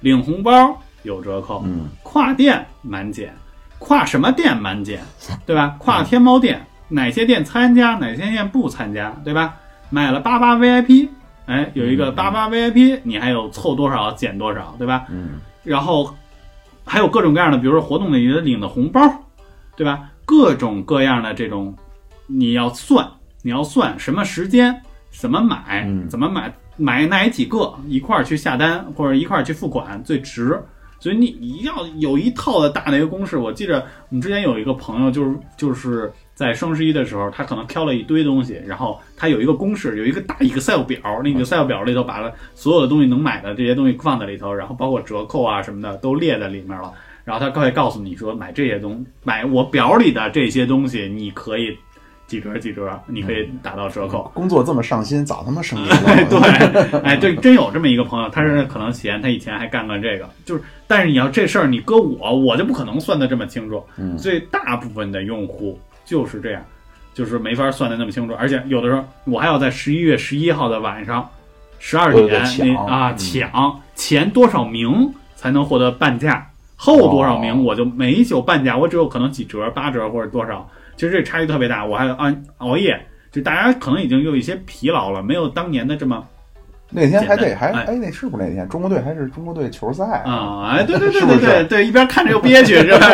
[0.00, 3.34] 领红包有折扣，嗯，跨店满减。
[3.82, 5.02] 跨什么店满减，
[5.44, 5.76] 对吧？
[5.78, 9.54] 跨天猫店，哪些店参加，哪些店不参加，对吧？
[9.90, 11.08] 买了八八 VIP，
[11.46, 15.06] 哎，有一个八八 VIP，你还有凑多少减多少，对吧？
[15.10, 15.40] 嗯。
[15.64, 16.14] 然后
[16.84, 19.00] 还有各种各样的，比如说活动里的领的红包，
[19.76, 20.08] 对吧？
[20.24, 21.74] 各种各样的这种，
[22.26, 23.06] 你要算，
[23.42, 30.58] 你要算什么时间，怎么买，怎么买，买哪几个一块儿去下单或者一块儿去付款最值。
[31.02, 33.36] 所以你一定要有一套的大的一个公式。
[33.36, 46.92] 我记着我们之前有一个朋友，就是就是在双十一的时候，他可能挑了一堆东西，然后他有一个公式，有一个大 Excel 表，那个 Excel 表里头把了所有的东西能买的这些东西放在里头，然后包括折扣啊什么的都列在里面了。
[47.24, 51.76] 然后他会告诉你说，买这些东买我表里的这些东西，你可以。
[52.32, 54.30] 几折几折，你可以打到折扣。
[54.32, 55.98] 工作这么上心，早他妈升级了。
[56.30, 63.84] 对，哎，对，真有这么一个朋友，他是可能嫌他以前还干过这个，就是，但是你要这事儿你搁我，我就不可能算得这么清楚。
[63.98, 66.64] 嗯，所以大部分的用户就是这样，
[67.12, 71.28] 就是没法算得那么清楚，而且有的时候我还要在十一月十一号的晚上
[71.78, 80.66] 十二点那啊抢前多少名才能获得半价，后多少名我就没有半价，我只有可能几折、八折或者多少。
[80.96, 82.98] 其实这差距特别大，我还熬熬夜，
[83.30, 86.22] 就大家可能已经有一些疲劳了，没有当年的这么。
[86.94, 90.68] 那天还得还哎，那是不是那天中国队还是中国队球赛啊？
[90.76, 93.08] 哎，对对对对对对，一边看着又憋屈，是吧？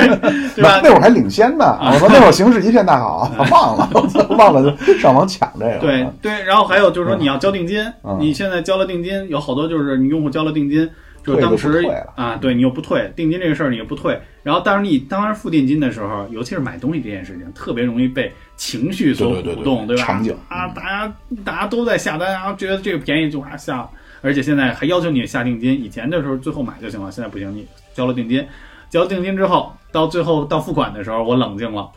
[0.57, 0.81] 对吧？
[0.83, 3.89] 那会儿还领先呢，我说那会儿形势一片大好， 忘了
[4.31, 5.79] 忘了就上网抢这个。
[5.79, 7.81] 对对，然后还有就是说你要交定金，
[8.19, 10.91] 你现在交了定金，有好多就是你用户交了定金。
[11.29, 14.19] 就当时啊，对你又不退定金这个事儿，你又不退。
[14.43, 20.05] 然后，但是你当时付定金的时候，尤其是买东西这件事情，特别容易被情绪所鼓动，对吧？
[20.49, 21.15] 啊，大家
[21.45, 23.87] 大家都在下单，然后觉得这个便宜就啊下，
[24.23, 25.79] 而且现在还要求你下定金。
[25.79, 28.47] 以前的时候最后买就行了，现在不行，你交了定金，
[28.89, 31.91] 交定金之后，到最后到付款的时候，我冷静了，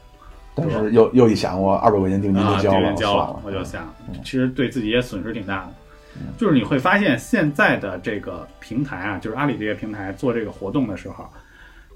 [0.55, 3.93] 但是又又一想，我二百块钱定金就交了，交了，我就想，
[4.25, 5.71] 其实对自己也损失挺大的。
[6.37, 11.25] 就是你会发现，现在的这个平台啊，就是阿里这些平台做这个活动的时候，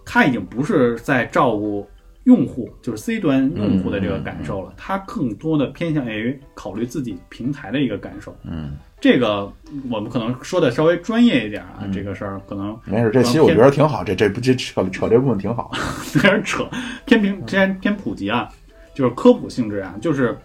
[0.05, 1.87] 它已经不是在照顾
[2.23, 8.35] 用户，就是 C 端用户的这个感受了，它更多的偏向于考虑自己平台的一个感受。
[8.43, 9.51] 嗯，这个
[9.91, 13.11] 我们可能说的稍微专业一点啊，这个事儿可能没事。
[13.11, 15.71] 这期我觉得挺好，这这不这扯扯这部分挺好，
[16.15, 16.67] 有点扯，
[17.05, 18.49] 偏平偏偏普及啊，
[18.93, 20.37] 就是科普性质啊，就是。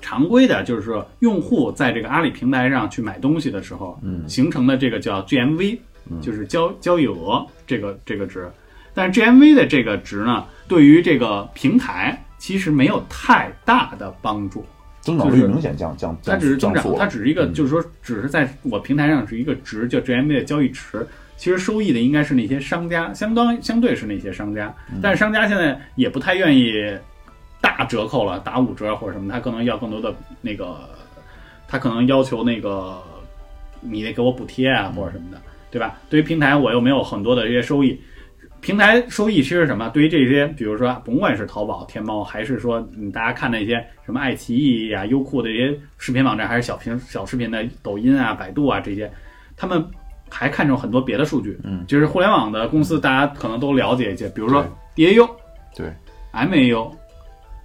[0.00, 5.78] 常规的，就是说，用户在这个阿里平台上去买东西的时候，嗯，形成的这个叫 GMV，
[6.20, 8.48] 就是交交易额这个这个值。
[8.94, 14.64] 但是 GMV 的这个值呢，对于这个平台其实没有太大的帮助，
[15.00, 16.16] 增长率明显降降。
[16.24, 21.06] 它只是增长，它只是一个，就是说，只是在我平台上是一个值，叫 GMV 的交易值。
[21.36, 26.72] 其实收益的应该是那些商家，相当相对是那些商家，但是商家现在也不太愿意。
[27.60, 30.88] 大折扣了，打五折或者什么，他可能要更多的那个，
[31.66, 33.02] 他可能要求那个，
[33.80, 35.40] 你得给我补贴啊或者什么的，
[35.70, 35.98] 对吧？
[36.08, 38.00] 对于平台，我又没有很多的这些收益。
[38.60, 39.88] 平台收益其实什么？
[39.90, 49.08] 对于这些，比如说，甭管是淘宝、天猫，还是说你，大家看那些什么爱奇艺啊、优酷的这些视频网站，还是小屏小视频的抖音啊、百度啊这些，
[49.56, 49.84] 他们
[50.28, 51.56] 还看重很多别的数据。
[51.62, 54.66] 嗯，就是互联网的公司，大家可能都了解一些，比如说
[54.96, 55.28] DAU，
[55.76, 55.92] 对。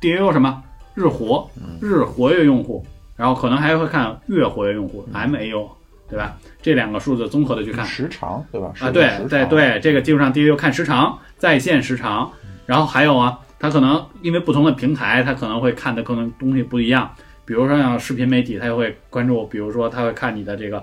[0.04, 0.62] MAU，DAU 什么
[0.94, 2.86] 日活日活跃用户，
[3.16, 5.68] 然后可能还会看月活跃用户 MAU，
[6.10, 6.38] 对吧？
[6.62, 7.86] 这两个数字综合的去看。
[7.86, 8.74] 时长，对吧？
[8.80, 12.32] 啊，对对对，这个基础上 DAU 看时长，在线时长，
[12.66, 17.10] 然后还有啊，它可能因为不同的平台，它可能会看的可能东西不一样。
[17.46, 20.82] 比如说像视频媒体，它就会关注，比如说它会看你的这个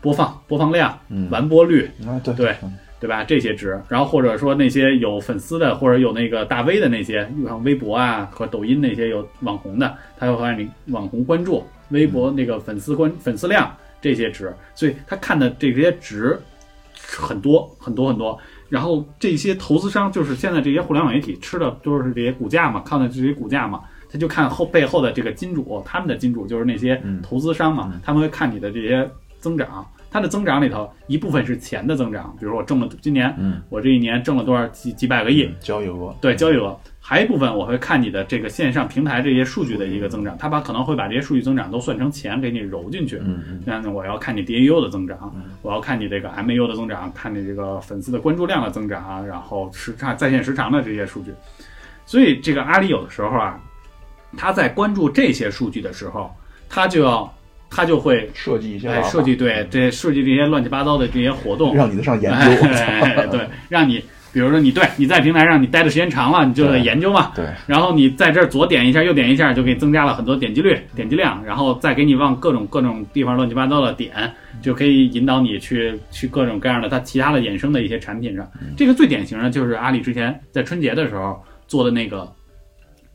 [0.00, 0.96] 播放播放量、
[1.30, 1.90] 完播率，
[2.22, 2.56] 对对
[3.00, 3.24] 对吧？
[3.24, 16.38] 这些值，然后或者说那些有粉丝的或者有那个大 V 的那些，像微博啊和抖音那些有网红的，他会让你网红关注，微博那个粉丝关粉丝量这些值，所以他看的这些值
[17.00, 18.38] 很多很多很多。
[18.68, 23.80] 然后这些投资商就是现在这些互联网媒体吃的都是这些股价嘛，看的这些股价嘛。
[24.10, 29.06] 他就看后背后的这个金主，他们的金主就是那些投资商嘛，他们会看你的这些
[29.38, 33.34] 增长，它的增长里头一部分是钱的增长，比如说我挣了今年，
[33.68, 35.50] 我这一年挣了多少几几百个亿。
[35.60, 43.20] 交易额，对交易额，还一部分我会看你的这个线上平台这些数据的一个增长，他把可能会把这些数据增长都算成钱给你揉进去，
[43.64, 51.32] 那我要看你 DAU 的增长，我要看你这个 MAU 的增长，看你这个粉丝的关注量的增长，然后时长在线时长的这些数据，
[52.06, 53.60] 所以这个阿里有的时候啊。
[54.36, 56.30] 他在关注这些数据的时候，
[56.68, 57.34] 他就要，
[57.70, 62.62] 他就会设计一些，哎，设计对这设计这些乱七八糟的这些活动，让你的上研究，
[63.30, 64.02] 对，让你，
[64.32, 74.12] 比如说你对你在平台上你待的时间长了，你就得研究嘛，对，然后你在这儿左点一下，右点一下，就给增加了很多点击率、点击量，然后再给你往各种各种地方乱七八糟的点，
[74.62, 78.48] 就可以引导你去去各种各样的它其他的衍生的一些产品上。
[78.76, 82.30] 这个最典型的就是阿里之前在春节的时候做的那个。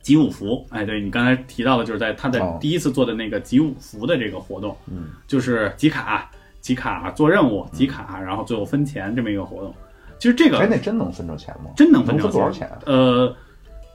[0.03, 9.73] 集五福，哎，对你刚才提到的，就是在他的第一次做的那个集五福的这个活动，嗯，就是集卡、集卡做任务、集卡，然后最后分钱这么一个活动。
[10.19, 11.71] 其实这个，哎，那真能分着钱吗？
[11.75, 12.69] 真能分着多少钱？
[12.85, 13.35] 呃，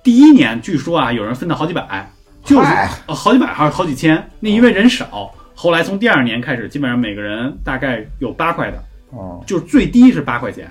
[0.03, 2.11] 第一年据说啊，有人分到好几百，
[2.43, 2.67] 就是
[3.07, 4.29] 好几百还是好几千。
[4.41, 10.71] 那因为人少，后来从第二年开始，基本上每个人大概有八块的，哦，就是最低是八块钱。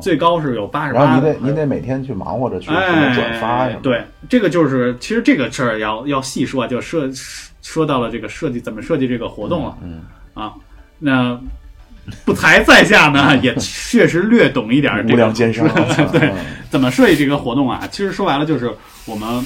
[0.00, 3.76] 最高是有八十八，然后你得你得每天去忙活着去转发呀。
[3.82, 7.10] 对，这个就是其实这个事儿要要细说，就设
[7.62, 9.76] 说到了这个设计怎么设计这个活动了。
[9.82, 10.02] 嗯
[10.34, 10.52] 啊，
[11.00, 11.36] 那
[12.24, 15.14] 不才在下呢， 也确实略懂一点这个。
[15.14, 15.68] 无量奸商。
[16.12, 16.32] 对，
[16.70, 17.84] 怎么设计这个活动啊？
[17.90, 18.70] 其实说白了就是
[19.04, 19.44] 我们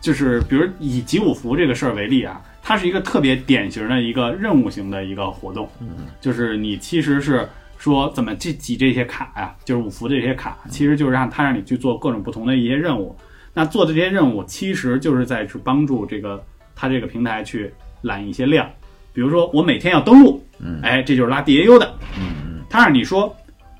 [0.00, 5.68] 就是比如以集五福这个事儿为例啊，它是一个特别典型的一个任务型的一个活动。
[5.80, 7.48] 嗯，就是你其实是。
[7.78, 9.54] 说怎么去挤这些卡呀？
[9.64, 13.16] 就是五福的这些卡，其实就是让他让你去做各种不同的一些任务。
[13.52, 18.68] 那做的这些任务，其实就是在去帮助这个他这个平台去揽一些量。
[19.12, 23.34] 比如说我每天要登录，嗯，哎，这就是拉 DAU 的，嗯嗯，他让你说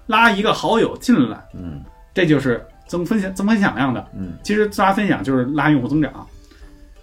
[0.06, 1.82] 拉一个好友进来，嗯，
[2.14, 6.24] 这就是增分享增分享量的，嗯，其实拉分享就是拉用户增长。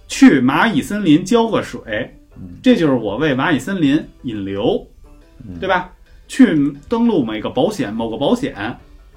[0.08, 4.86] 去蚂蚁森林浇个水，嗯，这就是我为蚂蚁森林引流，
[5.60, 5.90] 对吧？
[6.32, 6.56] 去
[6.88, 8.56] 登录某个保险，某个保险，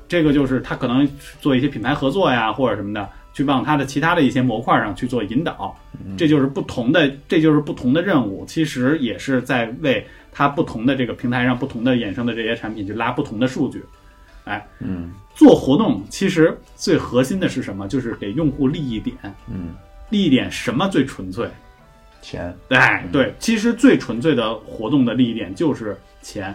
[0.08, 1.08] 这个就是他可能
[1.40, 5.72] 做一些品牌合作呀，或者什么的，去往他的其他的一些模块上去做引导，
[6.18, 13.80] 这就是不同的，这就是不同的任务，其实也是在为他不同的这个平台上不同的衍生的这些产品去拉不同的数据，
[14.42, 17.86] 哎，嗯，做活动其实最核心的是什么？
[17.86, 19.16] 就是给用户利益点，
[19.48, 19.72] 嗯，
[20.10, 21.48] 利益点什么最纯粹？
[22.20, 26.52] 钱，哎，对，其实最纯粹的活动的利益点就是钱。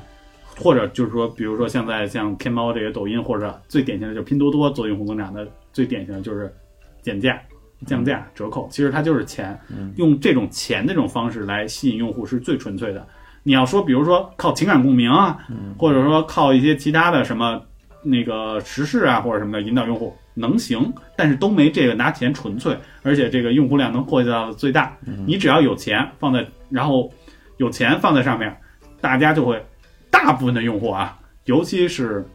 [0.59, 6.53] 或者就是说，比如说现在像天猫这些抖音，或者最典型的就是拼多多做用户增长的最典型的就是
[7.01, 7.41] 减价、
[7.85, 9.57] 降价、折扣，其实它就是钱，
[9.95, 13.07] 用这种钱的这种方式来吸引用户是最纯粹的。
[13.41, 15.37] 你要说，比如说靠情感共鸣啊，
[15.77, 17.61] 或者说靠一些其他的什么
[18.03, 24.95] 那个时事啊或者什么的引导用户能行，但是都没这个拿钱纯粹，而且这个用户量能扩大到最大。
[25.25, 27.09] 你只要有钱放在，然后
[27.57, 28.55] 有钱放在上面，
[28.99, 29.63] 大家就会。
[30.09, 32.25] 大部分的用户啊，尤其是，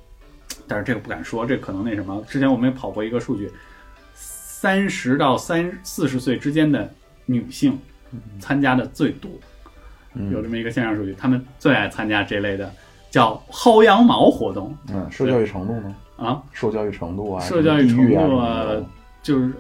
[0.66, 2.22] 但是这个不敢说，这可能那什么。
[2.28, 3.50] 之前我们也跑过一个数据，
[4.14, 6.88] 三十到三四十岁之间的
[7.26, 7.78] 女性
[8.38, 9.30] 参加的最多，
[10.30, 12.72] 有这么一个线上数据，他们最爱参加这类的
[13.10, 14.76] 叫薅羊毛活动。
[14.92, 15.94] 嗯，受教育程度呢？
[16.16, 18.76] 啊，受教育程度啊，受教育程度啊，
[19.22, 19.52] 就是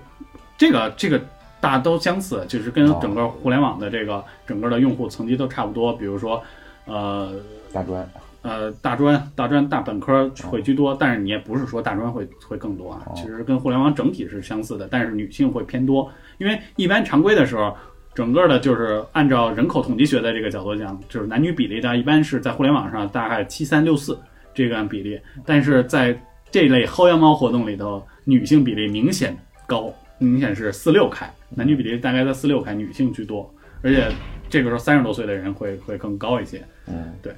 [0.56, 1.20] 这个这个
[1.60, 5.92] 大家都相似，就是跟整个互联网的这个整个的用户层级都差不多。
[5.94, 6.40] 比如说，
[6.86, 7.32] 呃。
[7.72, 8.08] 大专，
[8.42, 13.02] 呃，大专、大专、大本科会居多，但是你也不是说大专会会更多啊。
[13.16, 16.08] 其实跟互联网整体是相似的，但是女性会偏多，
[16.38, 17.76] 因为一般常规的时候，
[18.14, 24.16] 整个的就是按照人口统计学的这个角度讲，就是男女比例的，一般是在互联网上大概七三六四
[24.54, 26.16] 这个比例，但是在
[26.52, 34.08] 这类薅羊毛活动里头，女性比例明显高，明显是四六开，男女比例大概在四六开，女性居多，而且
[34.48, 36.62] 这个时候三十多岁的人会会更高一些。
[36.86, 37.32] 嗯，对，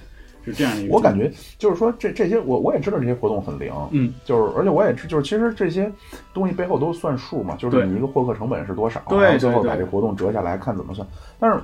[0.44, 0.94] 是这样一个。
[0.94, 5.90] 我感觉就是说这这些我我也知道这些活动很灵，嗯，就是而且我也知就是其实这些
[6.32, 11.06] 东西背后都算数嘛，就是你一个获客成本是多少，对然后最后把这活动折下来看怎么算。
[11.38, 11.58] 但是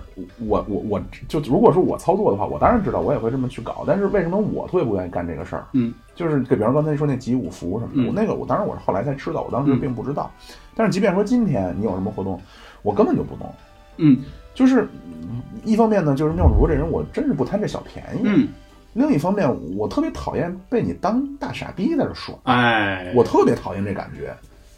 [0.47, 5.67] 我我我就如果说我操作的话，我当然知道我也会这么去搞，但是为什么我特别不愿意干这个事儿？
[5.73, 10.31] 嗯，就是比方说刚才说那集五福什么的，那个我当然我是后来才知道，我当时嗯并不知道。
[10.75, 12.41] 但是即便说今天你有什么活动，
[12.83, 13.55] 我根本就不弄。
[13.99, 14.19] 嗯
[14.55, 14.83] 就是
[15.23, 18.49] 嗯一方面呢，就是妙主播这人，我真是不贪这小便宜；嗯，
[18.95, 24.35] 另一方面，我特别讨厌被你当大傻逼在这说，哎，我特别讨厌这感觉。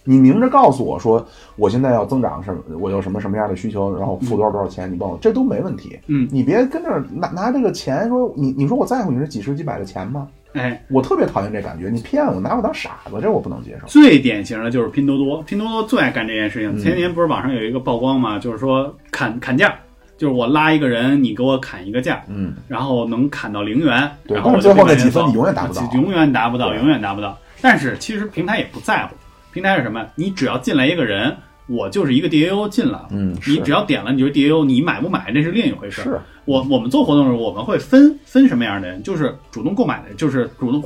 [0.06, 5.98] 你明着告诉我说，我现在要增长什么，我有什么什么样的需求，然后付多少多少钱，你帮我，这都没问题。
[6.08, 10.28] 嗯你别跟这儿拿拿这个钱说，你你说我在乎你是几十几百的钱吗？
[10.54, 13.86] 哎，我特别讨厌这感觉，你骗我，拿我当傻子，这我不能接受。
[13.86, 16.76] 最典型的就是拼多多，拼多多最爱干这件事情。
[16.76, 16.78] 嗯。
[16.78, 19.74] 前年不是网上有一个曝光嘛，就是说砍砍价，
[20.16, 25.82] 就是我拉一个人，你给我砍一个价，嗯，然后能砍到零元，对然后最后那几分你永远达不到。
[25.92, 27.36] 永远达不到，永远达不到。
[27.60, 29.16] 但是其实平台也不在乎，
[29.52, 30.06] 平台是什么？
[30.14, 31.36] 你只要进来一个人，
[31.66, 36.02] 我就是一个 DAO 进了，嗯你只要点了你就是 DAO，你买不买那是另一回事。
[36.02, 40.82] 是，我我们做活动的时候，我们会分分什么样的人，就是主动购买的，就是主动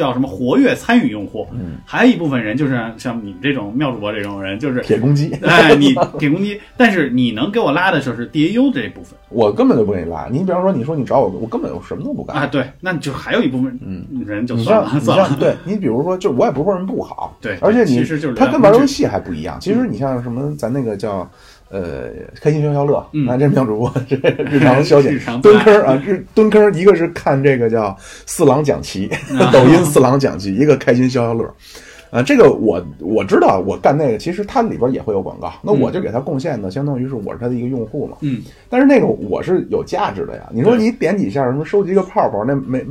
[0.00, 9.18] 叫什么活跃参与用户，嗯，还有一部分人就是像你们这种妙主播这种人，就是铁公鸡， 哎，你铁公鸡，但是你能给我拉的就是 DAU 这一部分。
[9.28, 10.26] 我根本就不给你拉。
[10.30, 12.36] 你比方说，你说你找我，我根本我什么都不干。
[12.36, 14.04] 啊，对，那就还有一部分嗯。
[14.26, 19.58] 人就算了算了，对你比如说，就我也不是说人不好，对而且你其实就是他跟玩游戏还不一样。
[19.60, 21.28] 其实你像什么，咱那个叫
[21.70, 22.08] 呃
[22.40, 23.28] 开心消消乐，嗯。
[23.28, 25.10] 啊，这妙主播这日常消遣。
[25.14, 29.50] 日常蹲坑啊，日蹲坑，一个是看这个叫四郎讲棋，啊。
[29.54, 31.54] 抖音四郎讲棋，一个开心消消乐。
[32.10, 38.16] 啊，这个我我知道，我干那个其实它里边也会有广告，那我就给他贡献的，相当于是我是他的一个用户嘛。
[38.22, 40.48] 嗯，但是那个我是有价值的呀。
[40.52, 42.84] 你说你点几下什么收集一个泡泡，那没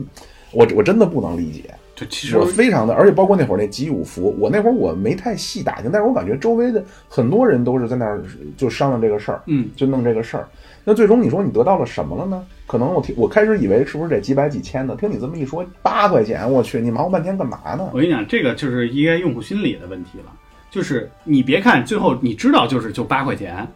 [0.54, 1.64] 我我真的不能理解。
[1.97, 8.24] 就其实我非常的，而且包括那会儿那集五福，我那会儿我没太细打听，但是我感觉周围的很多人都是在那儿
[8.56, 10.47] 就商量这个事儿，嗯，就弄这个事儿。
[10.84, 12.43] 那最终你说你得到了什么了呢？
[12.65, 17.89] 可能我听我开始以为是不是得几百几千的，听你这么一说，八块钱，我去，你忙活半天干嘛呢？
[17.91, 20.32] 我跟你讲，这个就是一个用户心理的问题了。
[20.71, 23.67] 就是你别看最后你知道就是就八块钱，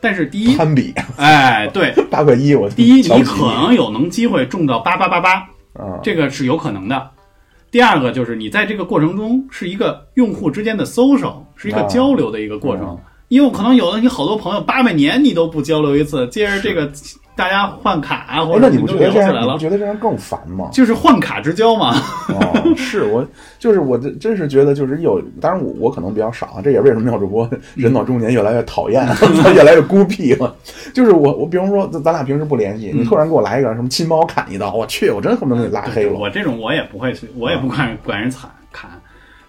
[0.00, 5.34] 但是第一，攀比哎，对，八块一，我第一你可能有能机会中到八八八八，
[5.72, 7.10] 啊，这个是有可能的。
[7.70, 12.86] 第二个就是你在这个过程中是一个用户之间的 social，是一个啊交流的一个过程。
[12.88, 12.98] 嗯
[13.28, 16.90] 因为我可能有的你好多朋友八百年你都不交流一次，接着这个
[17.36, 20.68] 大家换卡啊，或哎，者你都那你不觉得聊起来了这样你不，觉得这样更烦吗？
[20.72, 21.96] 就是换卡之交嘛。
[22.28, 23.26] 哦，是我
[23.58, 29.04] 就是我这真是觉得就是有，当然我我可能比较少啊，这也是为什么妙主播人到中年越来越讨厌，
[29.54, 30.54] 越来越孤僻了。
[30.92, 36.12] 就是我我比方说咱咱俩平时不联系，你突然给我来一个什么亲把我砍一刀，我去，我真恨不得给你拉黑了。
[36.12, 38.88] 我这种我也不会去，我也不管管人惨砍，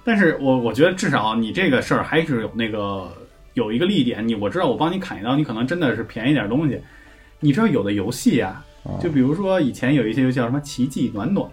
[0.03, 3.07] 但是我我觉得至少你这个事儿还是有那个
[3.55, 6.79] 有一个利点，你我知道我帮你砍一刀，你可能真的是便宜点东西。
[7.39, 8.63] 你知道有的游戏啊，
[9.01, 11.49] 就比如说以前有一些游戏叫什么《奇迹暖暖》，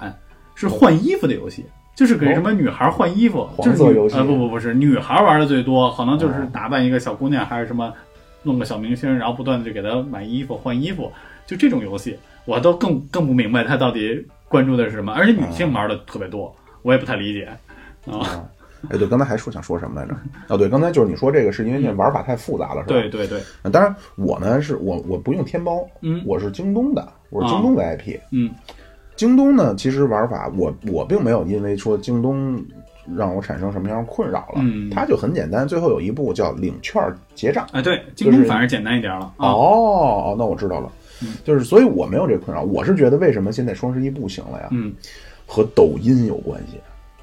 [0.55, 1.64] 是换衣服的游戏。
[1.94, 7.92] 就是给什么女孩换衣服，就是游戏呃不不不是女孩玩的最多，可能就是哦打扮一个小姑娘，还是什么
[8.42, 11.12] 弄个小明星，然后不断的就给她买衣服换衣服，
[11.46, 17.46] 就这种游戏，我都更更不明白他到底关注的是什么，而且女性玩的特别多，我也不太理解
[18.07, 18.48] 啊。
[18.91, 20.14] 哎，对，刚才还说想说什么来着？
[20.49, 23.01] 哦，对，刚才就是你说这个是因为那玩法太复杂了，是吧？
[23.01, 28.18] 对对对，呃当然，我呢是我我不用天猫，嗯我是京东的，我是京东的 IP。
[28.30, 28.51] 嗯
[29.14, 32.61] 京东呢，其实玩法我我并没有因为说京东
[33.16, 37.01] 让我产生什么样的困扰了，嗯它就很简单，最后有一步叫领券
[37.35, 37.66] 结账。
[37.72, 39.53] 哎对，京东反而简单一点了啊。
[39.53, 40.91] 哦哦，那我知道了，
[41.22, 44.68] 嗯就是所以我没有这困扰，我是觉得为什么现在双十一不行了呀？
[44.72, 44.93] 嗯，
[45.47, 46.78] 和抖音有关系。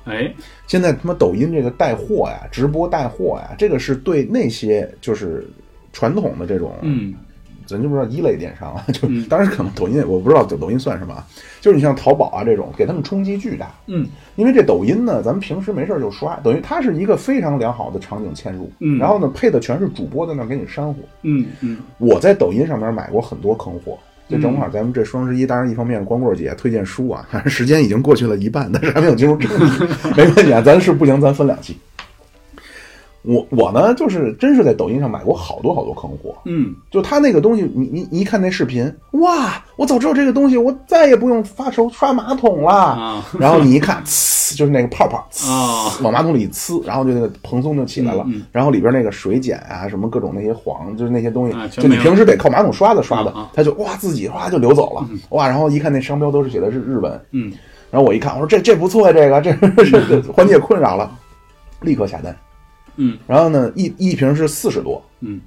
[0.09, 0.33] 哎，
[0.67, 5.47] 现在他妈抖音这个带货呀，直播带货呀，这个是对那些就是
[5.93, 7.13] 传统的这种，嗯。
[7.67, 9.23] 咱就不知道一类电商啊， 就嗯。
[9.29, 11.23] 当然可能抖音我不知道抖音算什么啊，
[11.61, 13.71] 就是你像淘宝啊这种，给他们冲击巨大。
[13.85, 14.07] 嗯。
[14.37, 18.97] 因为这抖音呢，咱们平时没事儿就刷，等于它是一个非常良好的场景嵌入，嗯。
[18.97, 20.95] 然后呢配的全是主播在那给你煽火。
[21.21, 21.77] 嗯嗯。
[21.99, 23.95] 我在抖音上面买过很多坑货，
[24.29, 29.83] 就正好咱们这双十一，当然一方面光棍节推荐书啊，反 正时间已经过去了一半，但是还没有进入正题，
[30.15, 31.75] 没关系啊，咱是不行，咱分两期。
[33.23, 42.71] 我我呢，就是真是在抖音上买过好多好多坑货，嗯，就他那个东西，你你你一看那视频，哇，我早知道这个东西，我再也不用发手刷马桶了。
[42.71, 48.23] 啊然后你一看，呲，就是那个泡泡，呲啊往马桶里一呲，然后就那个蓬松就起来了。
[48.27, 55.47] 嗯嗯然后里边那个水碱啊，什么各种那些黄，就是那些东西，就你平时得靠马桶刷子刷的，它就哇自己哗就流走了，哇！
[55.47, 57.51] 然后一看那商标都是写的是日文，嗯
[57.91, 61.11] 然后我一看，我说这这不错呀，这个这这这 缓解困扰了，
[61.81, 62.35] 立刻下单。
[62.99, 63.17] 嗯。
[63.25, 65.41] 然后呢，一一瓶是四十多，嗯。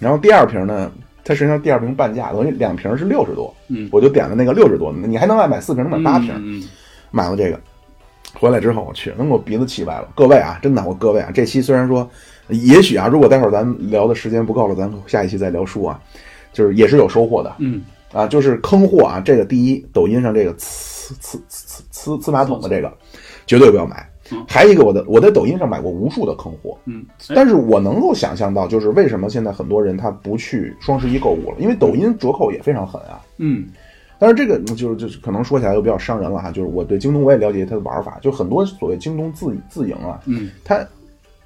[0.00, 0.90] 然后第二瓶呢，
[1.24, 6.62] 它实际上第二瓶半价，等于两瓶是六十多，嗯，我就点了那个六十多的，你还能再买四瓶，能买八瓶，嗯
[7.10, 7.60] 买了这个，
[8.34, 10.08] 回来之后我去，能给我鼻子气歪了。
[10.14, 12.08] 各位啊，真的，我各位啊，这期虽然说，
[12.48, 16.00] 也许啊，如果待会儿咱们聊的时间不够了，咱们下一期再聊书啊，
[16.52, 17.54] 就是也是有收获的。
[17.58, 17.82] 嗯。
[18.10, 19.20] 啊，就是坑货啊。
[19.22, 22.90] 这个第一，抖音上这个呲呲呲呲呲马桶的这个，
[23.46, 24.44] 绝对不要买嗯。
[24.48, 27.34] 还有一个，我的我在抖音上买过无数的坑货，嗯，哎。
[27.34, 33.20] 但是我能够想象到，就是为什么现在很多人他不去双十一购物了，因为抖音折扣也非常狠啊。
[33.38, 33.66] 嗯。
[34.20, 40.50] 但是这个就是就是可能说起来又比较伤人了哈，就是我对京东我也了解它的玩法，就很多所谓京东自自营啊，嗯。
[40.64, 40.84] 它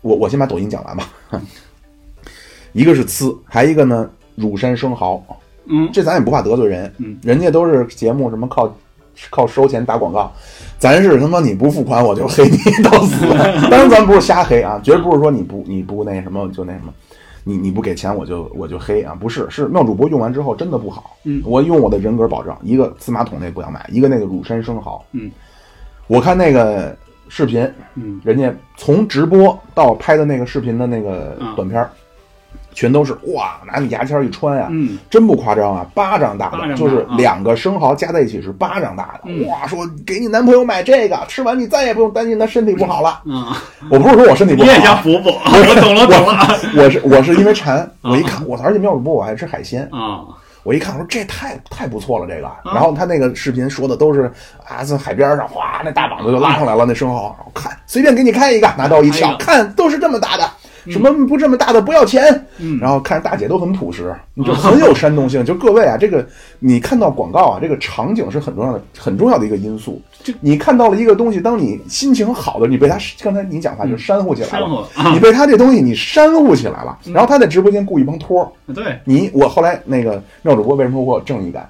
[0.01, 1.09] 我我先把抖音讲完吧，
[2.73, 5.23] 一个是呲，还一个呢乳山生蚝，
[5.67, 5.91] 嗯。
[5.93, 7.19] 这咱也不怕得罪人，嗯。
[7.23, 8.75] 人家都是节目什么靠
[9.31, 10.33] 靠收钱打广告，
[10.79, 13.27] 咱是他妈你不付款我就黑你 到死，
[13.71, 16.93] 当然咱不是瞎黑啊，绝不是说你不你不那什么就那什么。
[17.45, 21.17] 你你不给钱我就我就黑啊，不是，是妙主播用完之后真的不好。
[21.25, 21.43] 嗯。
[21.45, 25.05] 我用我的人格保证，一个司马桶那不要买，一个那个乳山生蚝。
[25.11, 25.29] 嗯，
[26.07, 26.97] 我看那个
[27.29, 28.21] 视频，嗯。
[28.23, 31.91] 人家从直播到拍的那个视频的那个嗯短片儿，
[32.73, 34.99] 全都是哇，拿你牙签一穿呀、嗯。
[35.11, 39.21] 真不夸张啊，巴掌大的，大就是啊两个生蚝加在一起是巴掌大的。
[39.25, 39.47] 嗯。
[39.47, 43.21] 哇，说给你男朋友买这个，吃完你再也不用担心他身体不好了。
[43.25, 43.47] 嗯，
[43.91, 46.59] 我不是说我身体不好啊，也想补补， 我懂了懂了。
[46.77, 48.59] 我是我是因为馋，我一看，我！
[48.63, 50.23] 而且妙主播我爱吃海鲜，啊，
[50.63, 52.49] 我一看，我说这太太不错了，这个。
[52.65, 54.33] 然后他那个视频说的都是
[54.67, 60.49] 啊，在海边上，哗，那大膀子就拉上来了，那生蚝，我看随便给你开一个，拿刀一撬，看都是这么大的，
[60.87, 62.23] 什么不这么大的不要钱。
[62.59, 65.45] 嗯然后看大姐都很朴实，你就很有 煽动性。
[65.45, 66.27] 就各位啊，这个
[66.59, 70.01] 你看到广告啊，这个场景是很重要的，很重要的一个因素。
[70.23, 78.49] 就你看到了一个东西，当你心情好的，你被他刚才你讲话就煽乎起来了，啊你被他这东西你煽乎起来了，然后他在直播间雇一帮托儿。
[78.73, 81.69] 对，你我后来那个妙主播为什么我有正义感？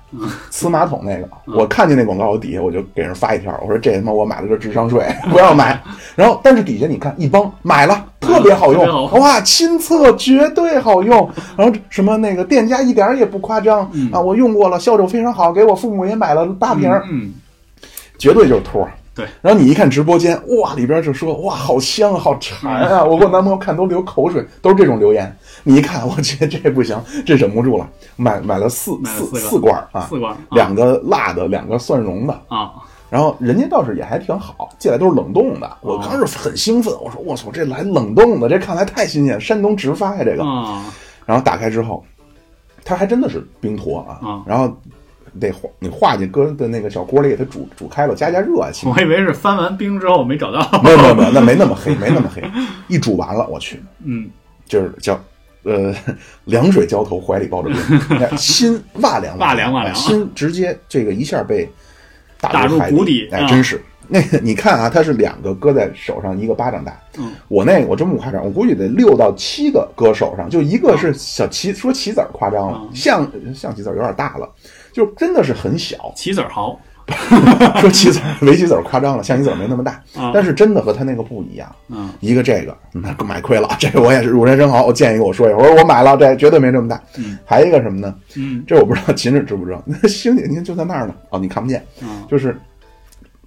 [0.51, 5.81] 呲马桶那个，我看见那广告，我底下我就给人发一条，我说这他妈我买了个智商税， 不要买。
[6.15, 9.11] 然后但是底下你看一帮买了，特别好用。
[9.21, 11.29] 哇，亲测绝对好用。
[11.59, 13.81] 然后什么那个店家一点儿也不夸张。
[14.13, 17.35] 啊，我用过了，效果非常好，给我父母也买了大瓶儿，嗯，
[18.17, 18.93] 绝对就是托儿。
[19.15, 23.05] 对，然后你一看直播间，哇，里边就说哇，好香啊，好馋啊！
[23.05, 25.31] 我给我男朋友看都流口水，都是这种留言。
[25.65, 32.33] 你一看，我觉得这不行，这忍不住了，买买了四四四罐啊，四罐两个辣的，两个蒜蓉的。
[32.49, 32.71] 啊，
[33.13, 35.77] 然后人家倒是也还挺好，进来都是冷冻的。
[35.83, 40.43] 我哦当时很兴奋，我说我操，这来冷冻的，这看来太新鲜，山东直发呀这个。
[40.43, 40.83] 啊，
[41.27, 42.03] 然后打开之后，
[42.83, 44.75] 它还真的是冰坨啊，啊然后
[45.39, 48.95] 得化你化进搁的那个小锅里给它煮煮开了，加加热啊，起码。
[48.97, 52.43] 我以为是翻完冰之后没找到， 没有没有没有，那没那么黑，没那么黑。
[52.89, 54.31] 一煮完了，我去，嗯，
[54.65, 55.21] 就是叫
[55.65, 55.95] 呃
[56.47, 61.71] 凉水浇头，怀里抱着冰，心哇凉哇凉哇凉心直接这个一下被
[62.51, 63.81] 打入入谷底哎，啊真是。
[64.09, 67.01] 那个你看啊，它是两个搁在手上，一个巴掌大。
[67.17, 74.51] 嗯，我那个我真不夸张，我估计得六到七个搁手上，就一个是小棋，说棋子儿夸张了，嗯象象棋子儿有点大了，
[74.93, 76.13] 就真的是很小。
[76.15, 76.79] 棋子儿豪，
[77.81, 81.75] 说棋子围棋子夸张了，象棋子没那么大，啊但是真的和他那个不一样。
[81.89, 84.85] 嗯一个这个，那买亏了，这个我也是乳山生蚝。
[84.85, 87.01] 我建议我说一个，我说我买了，这绝对没这么大。
[87.19, 88.15] 嗯，还一个什么呢？
[88.37, 89.83] 嗯这我不知道秦始知不知道？
[89.87, 91.15] 那星星，您就在那儿呢。
[91.31, 92.57] 哦，你看不见，嗯，就是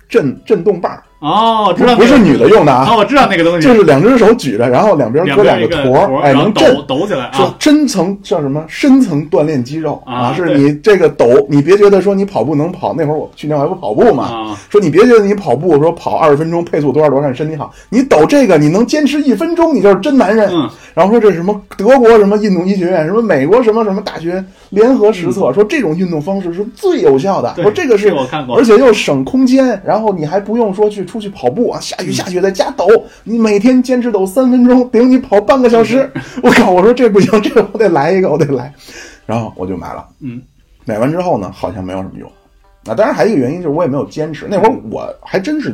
[0.07, 6.61] 震震动棒，哦，知道不是女的用的啊，哦，我知道那个东西，就是两只手举着，然后两边搁两个坨儿，哎，能抖。
[6.88, 8.63] 抖起来说啊，深层叫什么？
[8.67, 12.93] 深层锻炼肌肉啊是你这个抖，你别觉得说你跑步能跑。
[12.95, 17.73] 那会儿我去年我还不跑步嘛，啊说你别觉得你跑步说跑二十分钟配速多少多少，你身体好。
[17.89, 20.49] 你抖这个，你能坚持一分钟，你就是真男人。
[20.53, 27.53] 嗯然后说这是什么德国什么运动医学院，什么美国什么什么大学联合实测，说这种运动方式是最有效的。
[27.61, 28.15] 说这个是
[28.55, 32.86] 而且又省空间，然后你还不用说去出去跑步啊，下雨下雪在家抖，
[33.24, 36.11] 你每天坚持抖三分钟，顶你跑半个小时。
[36.43, 36.70] 我靠！
[36.70, 38.74] 我说这不行，这个我得来一个，我得来。
[39.26, 40.05] 然后我就买了。
[40.20, 40.41] 嗯
[40.84, 42.30] 买完之后呢，好像没有什么用。
[42.84, 44.45] 啊，当然还有一个原因就是我也没有坚持。
[44.49, 45.74] 那会儿我还真是，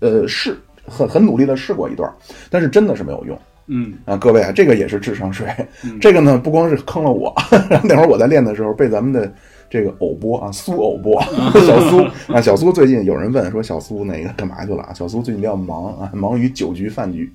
[0.00, 2.12] 呃，试很很努力的试过一段，
[2.50, 3.38] 但是真的是没有用。
[3.66, 5.46] 嗯啊，各位啊，这个也是智商税。
[5.84, 7.34] 嗯 这个呢，不光是坑了我，
[7.84, 9.32] 那会儿我在练的时候被咱们的
[9.70, 11.20] 这个偶播啊，苏偶播
[11.66, 11.98] 小苏
[12.32, 14.92] 啊，小苏最近有人问说小苏那个干嘛去了啊？
[14.92, 17.32] 小苏最近比较忙啊，忙于酒局饭局。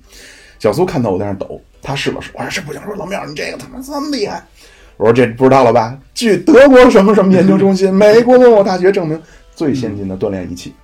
[0.58, 4.42] 小苏看到我在那抖，他试了试，我说这不行，说老苗你这个他妈这么厉害，
[4.96, 5.96] 我说这不知道了吧？
[6.14, 9.20] 据德国什么什么研究中心、美国某某大学证明，
[9.54, 10.74] 最先进的锻炼仪器。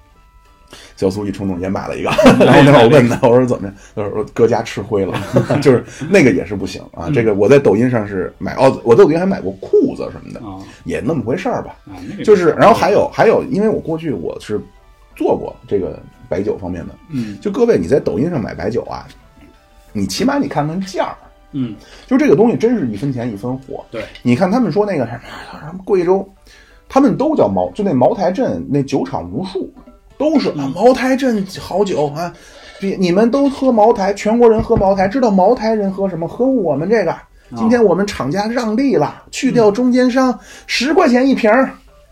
[0.97, 2.11] 小苏一冲动也买了一个，
[2.45, 3.77] 然后那会儿我问他，我说怎么样？
[3.95, 5.15] 他说搁家吃灰了，
[5.63, 7.11] 就是那个也是不行啊。
[7.13, 11.77] 这个我在抖音上是买哦，我在抖音还买过裤子什么的，啊也那么回事儿吧。
[12.25, 14.61] 就是，然后还有还有，因为我过去我是
[15.15, 19.07] 做过这个白酒方面的，嗯就各位你在抖音上买白酒啊，
[19.93, 21.17] 你起码你看看价儿，
[21.53, 21.75] 嗯
[22.07, 23.85] 就这个东西真是一分钱一分货。
[23.91, 25.21] 对，你看他们说那个什么
[25.61, 26.29] 什么贵州，
[26.89, 29.73] 他们都叫茅，就那茅台镇那酒厂无数，
[30.19, 32.33] 都是啊茅台镇好酒啊，
[32.81, 36.27] 比你们都喝茅台，全国人喝茅台，知道茅台人喝什么？
[36.27, 37.15] 喝我们这个。
[37.57, 40.37] 今天我们厂家让利了，去掉中间商，
[40.67, 41.71] 十块钱一瓶儿，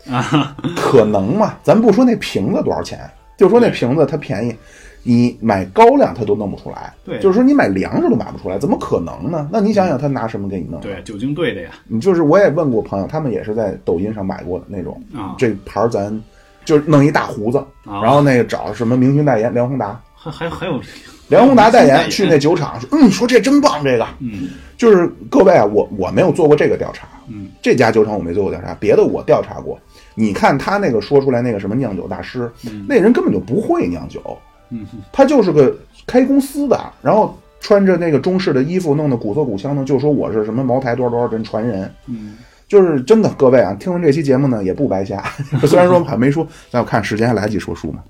[0.09, 1.55] 啊 可能吗？
[1.63, 2.99] 咱不说那瓶子多少钱，
[3.35, 4.55] 就说那瓶子它便宜，
[5.01, 6.93] 你买高粱它都弄不出来。
[7.03, 9.49] 对就是说你买粮食都买不出来，怎么可能呢？
[9.51, 10.79] 那你想想，他拿什么给你弄？
[10.79, 16.17] 对，酒精兑的呀你就是我也问过朋友，他们也是在抖音上买过的那种，啊，这牌儿咱
[16.65, 18.01] 就是弄一大胡子，啊。
[18.01, 20.79] 然后那个找什么明星代言，梁宏达，还还还有
[21.27, 24.07] 梁宏达代言去那酒厂说，嗯，说这真棒，这个。
[24.19, 24.49] 嗯。
[24.77, 27.49] 就是各位啊，我我没有做过这个调查，嗯。
[27.61, 29.79] 这家酒厂我没做过调查，别的我调查过。
[30.15, 32.51] 你看他那个说出来那个什么酿酒大师，
[32.87, 34.21] 那人根本就不会酿酒，
[34.69, 34.85] 嗯。
[35.11, 42.35] 他就是个开公司的，然后穿着那个中式的衣服，弄得古色古香的，就说我是什么茅台多少多少人传人，嗯
[42.67, 45.23] 就是真的，各位啊，听完这期节目呢也不白瞎。
[45.67, 48.03] 虽然说还没说，但我看时间还来得及说书嘛？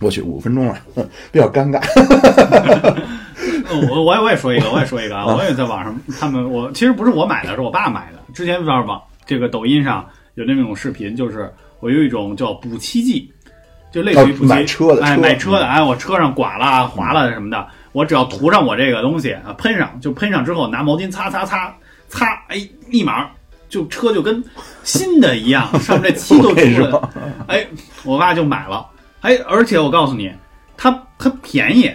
[0.00, 0.76] 我去，五分钟了，
[1.32, 1.78] 比较尴尬。
[3.70, 8.18] 哦 我我也我也说一个，我也说一个啊，我也在网上，他们我其实不是我买的，是我爸买的。
[8.34, 13.32] 之前在网这个抖音上有那种视频，就是我有一种叫补漆剂，
[13.90, 21.74] 就类似于哦补漆，买车的哎，买车的，哎，我车上刮了、划了什么的，我只要涂上我这个东西啊，喷上，就喷上之后拿毛巾擦擦擦
[22.08, 22.56] 擦，哎，
[22.90, 23.26] 立马
[23.74, 24.42] 就车就跟
[24.84, 27.10] 新的一样，上面这漆都 出来了。
[27.48, 27.66] 哎，
[28.04, 28.86] 我爸就买了，
[29.20, 30.32] 哎，而且我告诉你，
[30.76, 31.92] 它它便宜，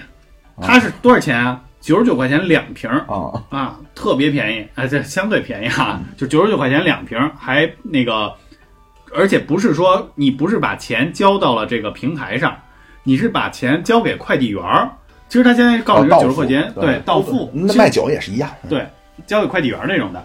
[0.62, 1.62] 它是多少钱啊？
[1.80, 8.34] 九十九块钱两瓶儿啊，啊，特别便宜，哎，这相对便宜啊，就九十九块钱两瓶儿，还那个，
[9.16, 12.54] 而且不是说你不是把钱交到了这个平台上，
[13.04, 14.92] 你是把钱交给快递员儿。
[15.30, 18.50] 其实他现在告诉你九十块钱，对，到付，那卖酒也是一样。
[18.68, 18.86] 对，
[19.26, 20.22] 交给快递员那种的。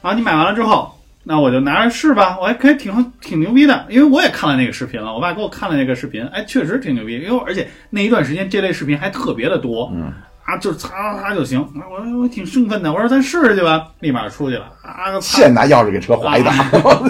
[0.00, 0.94] 然后你买完了之后，
[1.24, 10.10] 那我就拿着试吧，我还可以挺挺牛逼的，因为我也看了那个视频了，我爸给我看了那个视频，哎，确实挺牛逼，因为而且那一段时间这类视频还特别的多，嗯，
[10.44, 16.52] 啊，就是擦擦擦就行，啊我我挺兴奋的，我说咱试试去吧，立马出去了，啊，擦现拿钥匙给车划一打，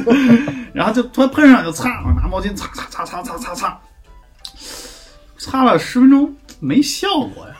[0.74, 3.78] 然后就突然喷上就擦，我拿毛巾擦擦擦擦擦擦擦，
[5.38, 7.54] 擦了十分钟没效果呀，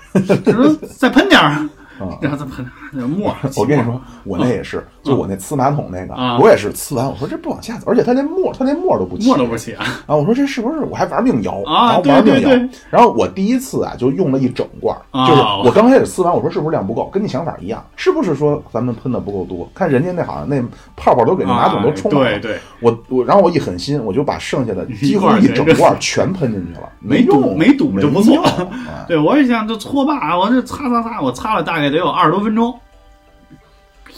[0.45, 1.41] 只能再喷点
[2.21, 3.37] 然后再喷点儿沫儿。
[3.57, 9.85] 我跟你说，我那也是，就我那呲马桶那个啊，我也是呲完，我说这不往下走，而且它连沫，它连沫都不起沫都不起啊！
[10.07, 10.17] 啊！
[10.17, 12.51] 我说这是不是我还玩命摇，啊然后玩命摇。
[12.91, 17.09] 然后我第一次啊，就用了一整罐就是我刚开始呲完，我说是不是量不够？
[17.13, 19.69] 跟你想法一样，是不是说咱们喷的不够多？
[19.75, 20.63] 看人家那好像那
[20.97, 22.21] 泡泡都给那马桶都冲了。
[22.21, 28.45] 啊对对，我我然后我一狠心，我就把剩下的几乎一整罐全喷进去了，没堵用，没堵就不错
[29.09, 32.75] 对我也想就搓把，我这擦擦擦，我擦了大概得有二十多分钟，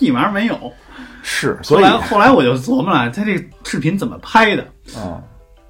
[0.01, 0.73] 屁玩意儿没有。
[1.23, 4.63] 是，后所以来后来我就琢磨了，他这视频怎么拍的？
[4.97, 5.21] 啊，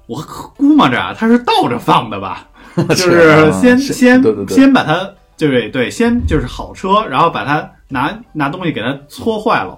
[0.07, 0.21] 我
[0.55, 2.47] 估摸着啊，他是倒着放的吧，
[2.89, 9.77] 就是啊先是先先把它，对对，先就是好车，然后把它拿拿东西给它搓坏了，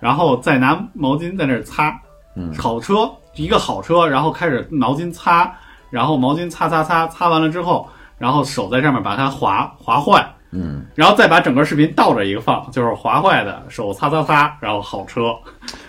[0.00, 1.96] 然后再拿毛巾在那儿擦。
[2.34, 5.54] 嗯好车一个好车，然后开始毛巾擦，
[5.90, 7.88] 然后毛巾擦擦擦，擦完了之后，
[8.18, 15.34] 然后手在上面把它划划坏，嗯，然后再把整个视频倒着一个放，就是划坏的手擦擦擦，然后好车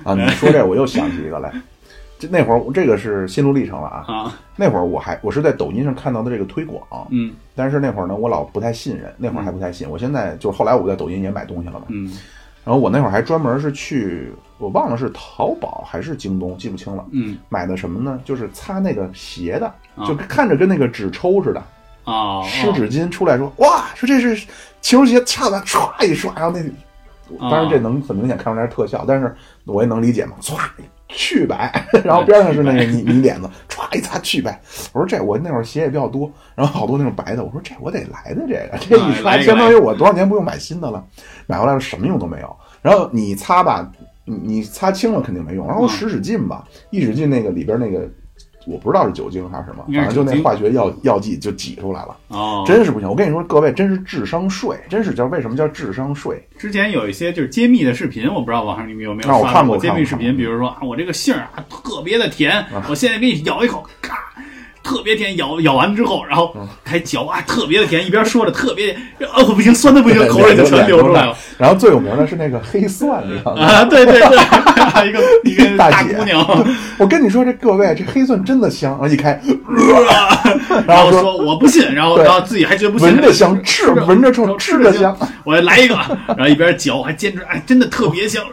[0.04, 1.54] 啊，你说这我又想起一个来，
[2.18, 4.06] 这那会儿这个是心路历程了啊。
[4.08, 9.90] 啊，那会儿我还我是在抖音上看到的这个推广，嗯但是那会儿呢，我老不太信任，那会儿还不太信。
[9.90, 12.12] 我现在就是后来我在抖音也买东西了嘛，嗯
[12.66, 17.04] 然后我那会儿还专门是去，我忘了是淘宝还是京东，记不清了。
[17.12, 18.18] 嗯买的什么呢？
[18.24, 21.62] 就是擦那个鞋的，啊就看着跟那个纸抽似的，
[22.04, 24.46] 啊，湿纸巾出来说，哇，说这是
[24.82, 29.34] 球鞋，擦完唰一刷，然后那，当然这能很明显看出来是特效，但是
[29.66, 30.58] 我也能理解嘛，唰
[31.08, 31.72] 去白，
[32.04, 34.60] 然后边上是那个泥泥点子，歘一擦去白。
[34.92, 41.04] 我说这我那会儿鞋也比较多，然后好多那种白的，我说这我得来的这个，这一刷相当于我多少年不用买新的了，
[41.46, 42.56] 买回来了什么用都没有。
[42.82, 43.90] 然后你擦吧，
[44.26, 48.10] 你你擦清了肯定没用，然后使使劲吧，一使劲那个里边那个。
[48.66, 52.18] 我不知道是酒精还是什么，反正就那化学药药剂就挤出来了。
[52.30, 53.10] 哦，真是不行！
[53.10, 56.42] 我跟你说，各位真是智商税，真是叫为什么叫智商税？
[56.58, 60.36] 之前有一些就是揭秘的视频，我不知道网上你们有没有刷过揭秘视频？
[60.36, 64.33] 比如说啊，我这个杏啊特别的甜，我现在给你咬一口，咔。
[64.84, 66.54] 特别甜，咬咬完之后，然后
[66.84, 68.06] 还嚼啊，特别的甜。
[68.06, 68.94] 一边说着特别，
[69.34, 71.34] 哦不行，酸的不行，口水就全流出来了。
[71.58, 73.64] 然后最有名的是那个黑蒜，你知道吗？
[73.64, 76.46] 啊，对对对，一个一个大姑娘。
[76.98, 78.92] 我跟你说，这各位，这黑蒜真的香。
[78.92, 79.40] 然后一开，
[80.86, 85.18] 然后说我不信，然后然后自己还觉得不信，闻着香，吃闻着臭，吃着香。
[85.46, 85.96] 我来一个，
[86.28, 88.44] 然后一边嚼还坚持，哎，真的特别香。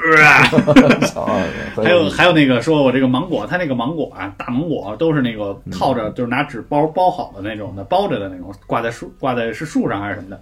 [1.83, 6.15] 还有还有那个说我这个芒果，它那个芒果啊，大芒果都是那个套着。
[6.21, 10.39] 就是拿纸包包好的那种的，包着的那种，挂在树挂在是树上还是什么的。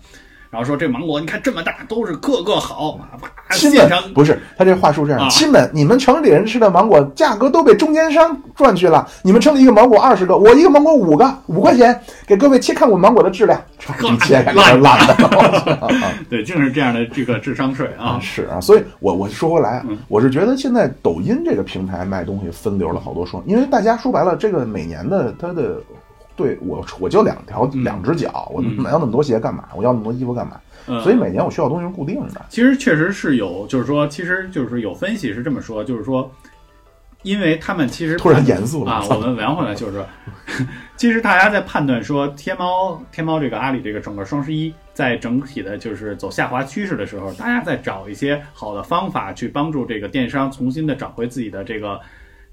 [0.50, 2.98] 然后说这芒果你看这么大，都是个个好。
[3.50, 9.06] 亲们不是他这话术这样，亲们，你们城里人吃的芒果价格都被中间商赚去了。
[9.22, 13.60] 你们城里一个芒果二十个，我一个芒果五个，五块钱，给各位切看我芒果的质量，
[14.20, 15.88] 切烂烂的。
[16.28, 18.18] 对，就是这样的这个智商税啊。
[18.22, 25.80] 是啊，所以我我说回来，我是觉得现在抖音这个平台卖东西分流了好多双，因为大家说白了，这个每年的它的。
[26.38, 29.64] 对我，我就两条两只脚，我买要那么多鞋干嘛？
[29.76, 30.58] 我要那么多衣服干嘛？
[31.02, 32.46] 所以每年我需要东西是固定的。
[32.48, 36.32] 其实确实是有，就是说，其实就是有分析是这么说，就是说，
[37.24, 39.04] 因为他们其实突然严肃了啊。
[39.10, 40.06] 我们聊回来就是说，
[40.96, 52.00] 其实大家在判断说天猫天猫这个阿里这个整个双十一在整体的就是走下滑趋势的时候，大家在找一些好的方法去帮助这个电商重新的找回自己的这个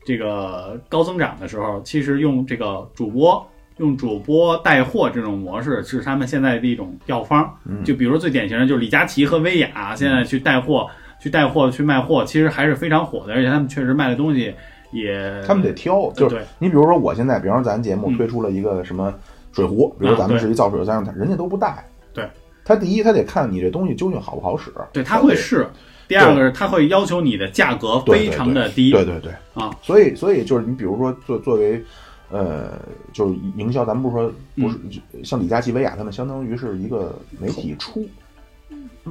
[0.06, 3.48] 这个高增长的时候，其实用这个主播。
[3.78, 7.54] 用主播带货这种模式是他们现在的一种药方，
[7.84, 14.54] 就比如最典型的就是李佳琦和薇娅现在去带货、去带货、去卖货，其实还是非常火的，而且他们确实卖的东西
[14.94, 19.14] 也，他们得挑，就是你比如说我现在，比方说咱节目推出了一个什么
[19.52, 22.26] 水壶，比如咱们是一造水的三人家都不带，对，
[22.64, 25.68] 他第一他得看你这东西究竟好不好使，对他会试，
[26.08, 31.84] 第二个是他会要求你的价格非常的低，对对对啊，所以所以就是你比如说作作为。
[32.30, 32.80] 呃，
[33.14, 34.80] 就是营销，咱们不是说不是
[35.24, 38.08] 像李佳琦、薇娅他们，相当于是一个媒体出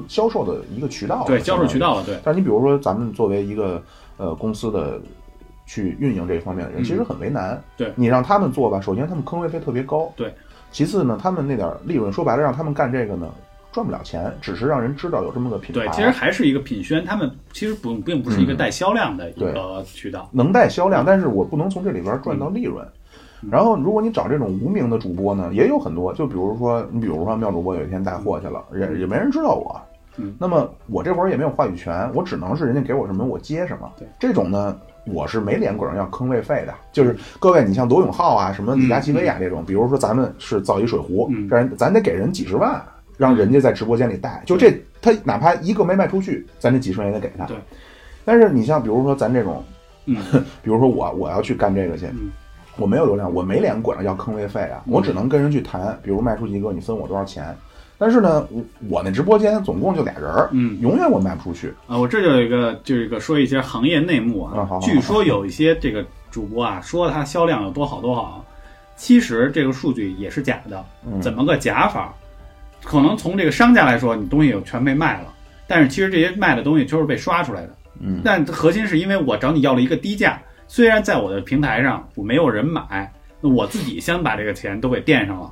[0.09, 2.19] 销售的一个渠道，对销售渠道了，对。
[2.25, 3.81] 但你比如说，咱们作为一个
[4.17, 5.01] 呃公司的
[5.65, 7.63] 去运营这方面的人，其实很为难。
[7.77, 10.35] 对你让他们做吧，首先他们坑位费特别高，对。
[10.73, 13.33] 其次呢，他们那点利润，说白了，让他们干这个呢，
[13.71, 15.87] 赚不了钱，只是让人知道有这么个品牌。
[15.87, 22.85] 对，其实还是一个品宣，他们其实不并不是一个带销量的一个渠道，能带销量，但是我不能从这里边赚到利润。
[23.51, 26.13] 然后，如果你找这种无名的主播呢，也有很多。
[26.15, 29.81] 就比如说，你比如说，妙主播有一天带货去了，也也没人知道我。
[30.17, 30.35] 嗯。
[30.39, 33.91] 那么我这会儿也没有话语权，我只能是人家给我什么我接什么。
[33.99, 34.07] 对。
[34.19, 34.77] 这种呢，
[35.07, 36.75] 我是没脸管人要坑位费的。
[36.93, 42.83] 就是各位，你像罗永浩啊，什么李佳琦、薇娅这种，比如说咱们是造一水壶，让人咱得给人几十万，
[43.17, 44.43] 让人家在直播间里带。
[44.47, 44.73] 就这，
[45.03, 47.45] 他哪怕一个没卖出去，咱这几十万也得给他。
[47.47, 47.57] 对。
[48.25, 49.63] 但是你像比如说咱这种，
[50.07, 50.17] 嗯，
[50.63, 52.07] 比如说我我要去干这个去。
[52.77, 54.83] 我没有流量，我没脸管着要坑位费啊！
[54.87, 57.57] 我只能跟人去谈，比如卖出一个，你分我多少钱。
[57.97, 61.97] 但是呢，我我那直播间总共就俩人儿，嗯，永远我卖不出去啊！
[61.97, 64.69] 我这就有一个，就是一个说一些行业内幕啊。
[64.83, 68.45] 据说有一些这个主播啊，说他销量有多好多好，
[68.97, 70.85] 其实这个数据也是假的。
[71.21, 72.13] 怎么个假法？
[72.83, 75.33] 可能从这个商家来说，你东西全被卖了，
[75.69, 77.71] 但是其实这些卖的东西就是被刷出来的。
[78.01, 80.43] 嗯，但核心是因为我找你要了一个低价。
[80.75, 83.09] 虽然在我的平台上我没有人买，
[83.41, 85.49] 那我自己先把这个钱都给垫上了。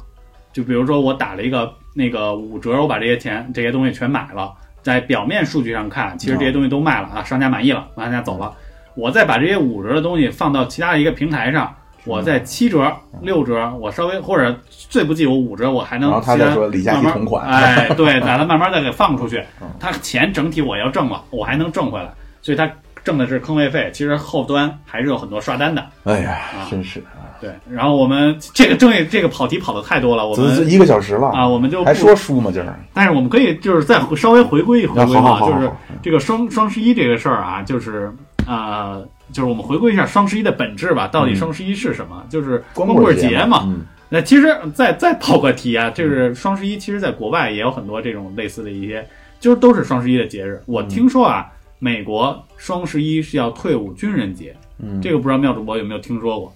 [0.52, 4.52] 就比如说我打了一个那个五折，我把这些钱这些东西全买了，
[4.82, 8.52] 在表面数据上看，其实这些东西都卖了啊，商家满意了，商家走了。
[8.96, 11.72] 我再把这些五折的东西放到其他的一个平台上，
[12.04, 19.40] 我在七折、六折，我稍微或者最不济我五折，我还能然后他再说李佳琦同款，哎，对，把它慢慢再给放出去，
[19.78, 22.68] 他钱整体我要挣了，我还能挣回来，所以他。
[23.04, 25.84] 挣的是坑位费，其实后端还是有很多刷单的。
[26.04, 26.40] 哎呀，
[26.70, 27.02] 真是
[27.40, 32.50] 对，然后我们这个正这个跑题跑的太多了，我们一个小时了啊，我们就还说书吗？
[32.52, 32.78] 今儿？
[32.94, 35.68] 但是我们可以就是再稍微回归一回归嘛，就是
[36.00, 38.12] 这个双双十一这个事儿啊，就是
[38.46, 41.08] 呃，就是我们回归一下双十一的本质吧。
[41.08, 42.24] 到底双十一是什么？
[42.28, 43.68] 就是光棍节嘛。
[44.08, 49.04] 那其实再再跑个题啊，就是双十一，其实在国外也有很多这种类似的一些，
[49.40, 50.62] 就是都是双十一的节日。
[50.66, 51.50] 我听说啊。
[51.82, 56.52] 美国双十一是要退伍军人节，嗯，这个不知道妙主播有没有听说过？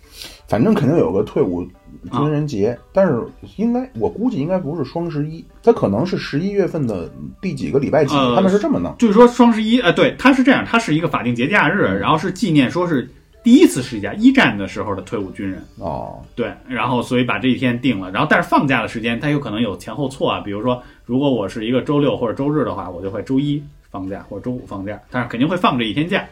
[0.46, 1.66] 反正肯定有个退伍
[2.12, 3.20] 军人节，但是
[3.56, 7.12] 应该我估计应该不是双十一，它可能是十一月份的
[7.42, 8.94] 第几个礼拜几，呃他们是这么弄。
[8.98, 13.10] 就是说双十一，呃，对，它是这样，它是一个法定节假日，然后是纪念说是
[13.42, 15.60] 第一次世界一战的时候的退伍军人。
[15.80, 23.60] 哦，对，然后所以把这一天定了，然后但是放假的时间它有可能有前后错啊，比如说如果我是一个周六或者周日的话，我就会周一
[23.96, 26.22] 放假或者周五放假，但是肯定会放这一天假，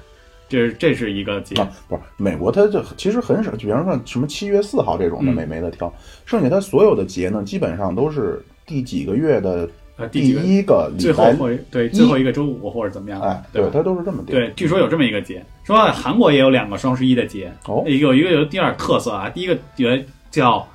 [0.50, 1.54] 这是这是一个节。
[1.54, 5.90] 啊，不是美国，它就其实很少，比方说什么七月四号这种的美没没得挑，
[6.26, 13.64] 剩下它所有的节呢，基本上都是第几个月的呃，第一个礼最后拜，会对最后一个周五或者怎么样，哎，对？
[13.72, 14.34] 它都是这么定。
[14.34, 20.68] 对，据说有这么一个节，说韩国也有两个双十一的节，哦有一个有第二特色啊，第一个节叫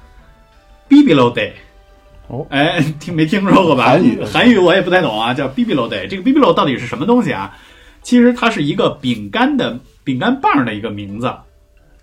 [0.90, 1.52] Bibilo Day。
[2.30, 3.86] 哦哎，听没听说过吧？
[3.86, 6.08] 韩语韩语我也不太懂啊，叫 Bibilo Day。
[6.08, 7.58] 这个 Bibilo 到底是什么东西啊？
[8.02, 11.34] 其实它是一个饼干的饼干棒的一个名字。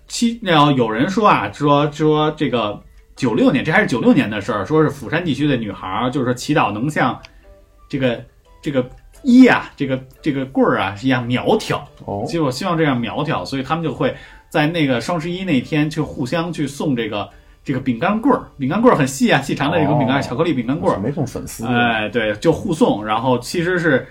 [0.07, 2.79] 其然后有人说啊，说说这个
[3.15, 7.17] 九六年，这还是九六年的事儿，说是釜山地区的女孩儿，就是说祈祷能像
[7.89, 8.21] 这个
[8.61, 8.87] 这个
[9.23, 11.85] 一啊，这个这个棍儿啊一样苗条。
[12.05, 14.13] 哦其实我希望这样苗条，所以他们就会
[14.49, 17.29] 在那个双十一那天去互相去送这个
[17.67, 24.07] 这个饼干棍儿，饼干棍儿很细啊，细长的这个饼干，哦巧克力饼干棍儿，没送粉丝，哎，对，就互送，然后其实是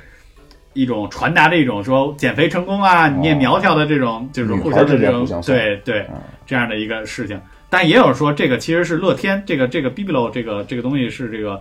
[0.75, 7.41] 一种传达的一种说减肥成功啊，你也苗条的这种，就是互相的这种对对嗯，这样的一个事情。
[7.71, 11.59] 但也有说这个其实是乐天，这个这个 Bibilo 这个这个东西是这个。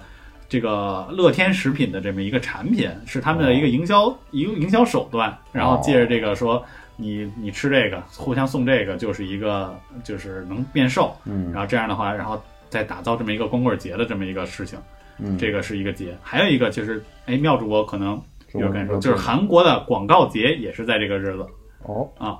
[0.48, 6.64] 这个乐天食品的这么一个产品，是他们的一个营销、一个营销手段，然后借着这个说
[6.96, 14.80] 你你吃这个，互相送这个，就是一个就是能变瘦，嗯然后这样的话，然后再打造这么一个光棍节的这么一个事情，
[15.20, 16.16] 嗯，这个是一个节。
[16.22, 18.22] 还有一个就是，哎，妙主播可能
[18.54, 21.46] 有感受，就是韩国的广告节也是在这个日子
[21.84, 22.40] 哦啊。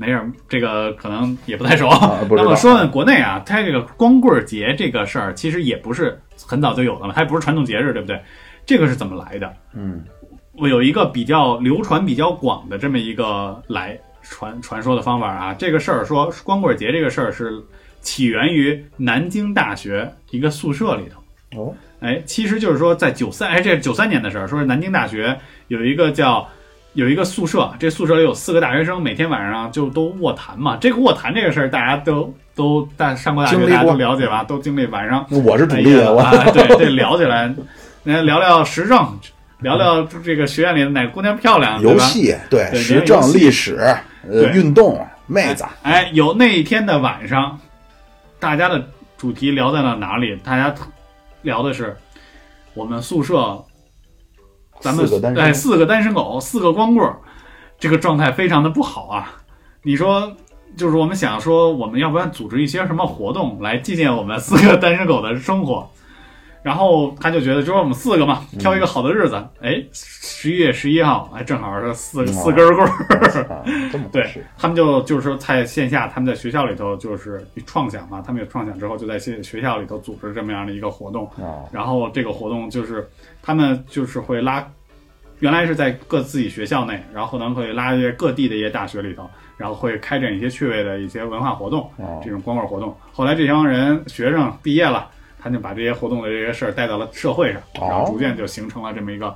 [0.00, 1.88] 没事儿，这个可能也不太熟。
[2.30, 8.22] 那么说呢，国内啊，它这个光棍节这个事儿，其实也不是很早就有的了，它也不是传统节日，对不对？
[8.64, 9.52] 这个是怎么来的？
[9.72, 10.04] 嗯
[10.60, 17.62] 我有一个比较流传比较广的这么一个来传传说的方法啊，这个事儿说光棍节这个事儿是
[18.00, 21.20] 起源于南京大学一个宿舍里头。
[21.60, 25.36] 哦哎，其实就是说在九三，哎，这是九三年的事儿，说是南京大学
[25.66, 26.46] 有一个叫
[26.92, 30.76] 有一个宿舍，这宿舍里有四个大学生，每天晚上就都卧谈嘛。
[30.80, 34.44] 这个卧谈这个事儿，大家都都大上过大学，大家都了解吧？
[34.44, 37.52] 都经历晚上我是主哎力啊，对这，聊起来，
[38.04, 39.18] 那聊聊时政，
[39.60, 43.76] 聊聊这个学院里的哪个姑娘漂亮，游戏对对时政历史
[44.28, 47.58] 呃运动妹子哎，有那一天的晚上，
[48.38, 50.36] 大家的主题聊在了哪里？
[50.44, 50.72] 大家
[51.42, 51.96] 聊的是
[52.74, 53.64] 我们宿舍，
[54.80, 57.16] 咱们四个单身哎四个单身狗，四个光棍儿，
[57.80, 59.42] 这个状态非常的不好啊！
[59.82, 60.32] 你说，
[60.76, 65.90] 就是我们想说，我们要不然组织一些什么活动来纪念我们四个单身狗的生活？
[66.62, 72.26] 然后他就觉得，就说我们四个嘛，挑一个好的日子，哎，十一月十一号，哎，正好是四嗯。
[72.28, 81.26] 四根棍儿，对他们就就是说在线下，他们在学校里头就是创想嘛，他们有创想之后，就在学学校里头组织这么样的一个活动。
[81.36, 81.64] 啊。
[81.72, 83.08] 然后这个活动就是
[83.42, 84.66] 他们就是会拉，
[85.38, 92.96] 原来是在各自己学校内，然后可能会拉一些各地的一些大学里头，然后会开展一些趣味的一些文化活动，哦这种光棍活动。
[93.12, 95.08] 后来这帮人学生毕业了，
[95.42, 99.34] 他就把这些活动的这些事儿带到了社会上，哦然后逐渐就形成了这么一个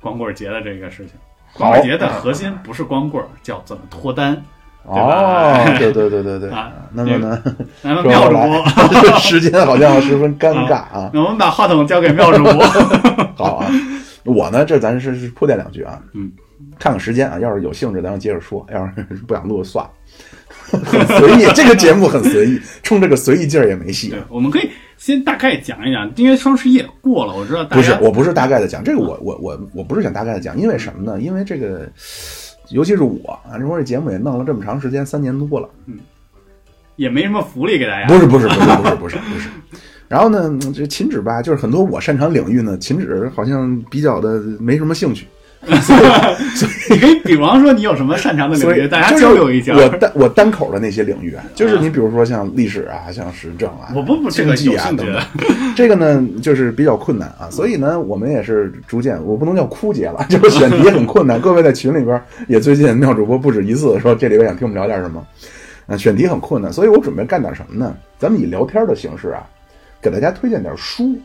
[0.00, 1.14] 光棍节的这个事情。
[1.54, 4.40] 光棍节的核心不是光棍儿，叫怎么脱单。
[4.84, 7.42] 哦，对对对对对 啊，那么呢，
[7.82, 11.10] 咱们说妙主播， 时间好像十分尴尬啊。
[11.12, 12.52] 那我们把话筒交给妙主播。
[13.34, 13.70] 好啊，
[14.24, 16.30] 我呢，这咱是是铺垫两句啊，嗯，
[16.78, 19.90] 看看时间啊，要是有兴致，咱就接着说；要是不想录，算了。
[20.70, 31.20] 很随意，这个节目很随意，冲这个随意劲儿也没戏对。，我们可以先大概讲一讲，因为双十一也过了，我知道大家，不是我不是大概的讲这个我，我我我不是想大概的讲，因为什么呢？
[31.20, 31.88] 因为这个，
[32.70, 35.98] 尤其是我啊，这说这节目也弄了这么长时间，三年多了，嗯
[36.96, 38.08] 也没什么福利给大家。
[38.08, 39.48] 不是不是不是不是不是不是。
[40.08, 45.26] 然后呢，这秦止吧，就是很多我擅长领域呢，秦止好像比较的没什么兴趣，
[46.90, 49.74] 你可以比方说你有什么擅长的领域，大家交流一下。
[49.74, 54.90] 我单我单口的那些领域啊，就是你比如说像历史啊，像时政啊，我不不这个经济啊，
[55.74, 61.40] 这个呢就是比较困难啊，所以呢，我们也是逐渐，我不能叫枯竭了，就是选题很困难。
[61.40, 65.26] 各位在群里边也最近妙主播不止一次说这里边想听我们聊点什么，
[65.86, 67.96] 啊，选题很困难，所以我准备干点什么呢？
[68.18, 69.44] 咱们以聊天的形式啊，
[70.00, 71.18] 给大家推荐点书。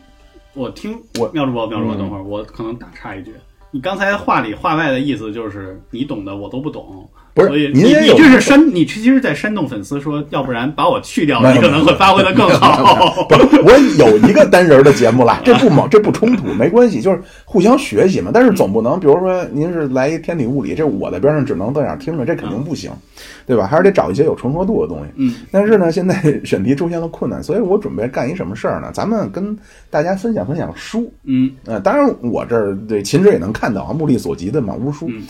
[0.54, 3.32] 我听我妙主播，妙主播，等会儿我可能打岔一句，
[3.72, 13.26] 你刚才话里话外的意思就是你懂的我都不懂，不是您也有你你这是煽，你其实在煽动粉丝说，要不然把我去掉，你可能会发挥的更好。
[13.64, 18.30] 我有一个单人的节目了，这不矛，这不冲突，没关系，就是互相学习嘛。
[18.34, 22.90] 但是总不能，比如说您是来一天体物理，这我在边上只能在那听着，这肯定不行，
[23.46, 23.66] 对吧？
[23.66, 25.12] 还是得找一些有重合度的东西。
[25.16, 26.14] 嗯，但是呢，现在
[26.44, 28.90] 选题出现了困难，所以我准备干一什么事儿呢？
[28.92, 29.56] 咱们跟
[29.88, 31.10] 大家分享分享书。
[31.24, 35.06] 嗯呃，当然我这儿对秦志也能看到啊，目力所及的满屋书。
[35.08, 35.22] 嗯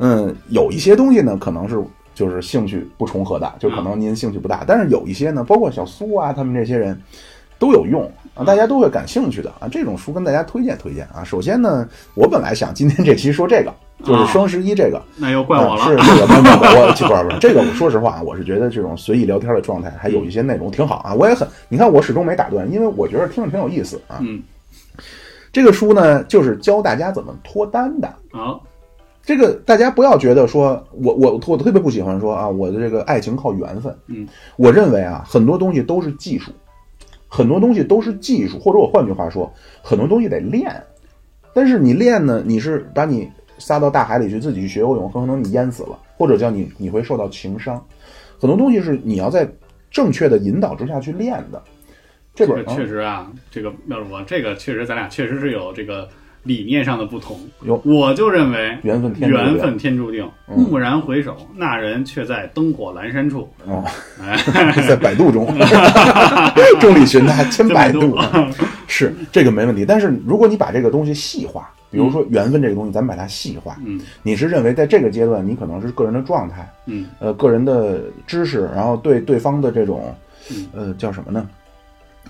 [0.00, 1.78] 嗯，有一些东西呢，可能是
[2.14, 4.64] 就是兴趣不重合的，就可能您兴趣不大。
[4.66, 6.98] 但是有一些呢，包括小苏啊，他们这些人
[7.58, 9.68] 都有用啊，大家都会感兴趣的啊。
[9.70, 11.22] 这种书跟大家推荐推荐啊。
[11.22, 13.72] 首先呢，我本来想今天这期说这个，
[14.02, 15.00] 就是双十一这个。
[15.16, 16.02] 那又怪我啊是了。
[16.02, 21.12] 这个，没有没有，我不是不是这个，我说实话啊，我是觉得这种随意聊天的状态，还有一些内容挺好啊。
[21.12, 24.16] 我也很，你看我始终没打断，因为我觉得听着挺有意思啊。
[24.20, 24.42] 嗯，
[25.52, 28.10] 这个书呢，就是教大家怎么脱单的。
[28.32, 28.62] 好，
[29.30, 33.96] 这个大家不要觉得说我我我特别不喜欢说啊，我的这个爱情靠缘分。
[34.08, 34.26] 嗯，
[34.56, 36.50] 我认为啊，很多东西都是技术，
[37.28, 39.48] 很多东西都是技术，或者我换句话说，
[39.82, 40.82] 很多东西得练。
[41.54, 47.80] 但是你练呢，你是把你撒到大海里去，自己去学游泳，很可能你淹死了，或者叫你你会受到情伤。
[48.36, 49.48] 很多东西是你要在
[49.92, 51.62] 正确的引导之下去练的。
[52.34, 56.08] 这这个确实啊，这个要是我这个确实咱俩确实是有这个
[56.42, 57.38] 理念上的不同。
[57.62, 57.80] 有。
[57.84, 59.46] 我就认为缘分天注定。
[59.46, 60.70] 缘分天注定，嗯。
[60.70, 63.48] 蓦然回首，那人却在灯火阑珊处。
[63.66, 63.84] 哦，
[64.20, 64.36] 哎，
[64.88, 65.46] 在百度中，
[66.80, 68.16] 众里寻他千百度，
[68.88, 69.84] 是这个没问题。
[69.84, 74.00] 但是如果你把这个东西细化，比如说缘分这个东西，咱们把它细化，嗯。
[74.22, 77.06] 你是认为在这个阶段，你可能是个人的状态，嗯。
[77.18, 80.14] 呃，个人的知识，然后对对方的这种
[80.50, 81.46] 嗯，呃，叫什么呢？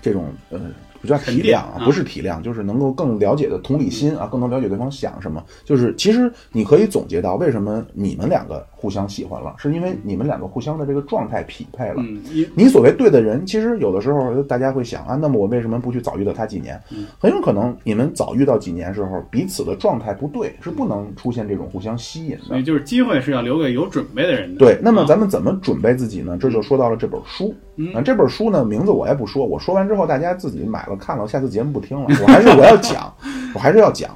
[0.01, 0.59] 这种呃，
[1.01, 5.43] 不叫沉淀体谅啊，啊不是体谅，就是能够更了解的同理心啊，更能了解对方想什么。
[5.65, 11.95] 就是其实你可以总结到，为什么你们两个互相喜欢了，是因为你们两个互相的这个状态匹配了。
[11.97, 16.79] 嗯，因你所谓对的人，其实有的时候大家会想啊，那么我为什么不去早遇到他几年？
[16.91, 22.43] 嗯很有可能你们早遇到几年时候，彼此的状态不对，是不能出现这种互相吸引的。
[22.43, 24.59] 所以就是机会是要留给有准备的人的。
[24.59, 26.37] 对，那么啊咱们怎么准备自己呢？
[26.39, 27.53] 这就说到了这本书。
[27.81, 32.05] 嗯啊，这本书呢，名字我也不说，我说完之后大家自己买了看了，下次节目不听了。
[32.21, 33.13] 我还是我要讲，
[33.55, 34.15] 我还是要讲。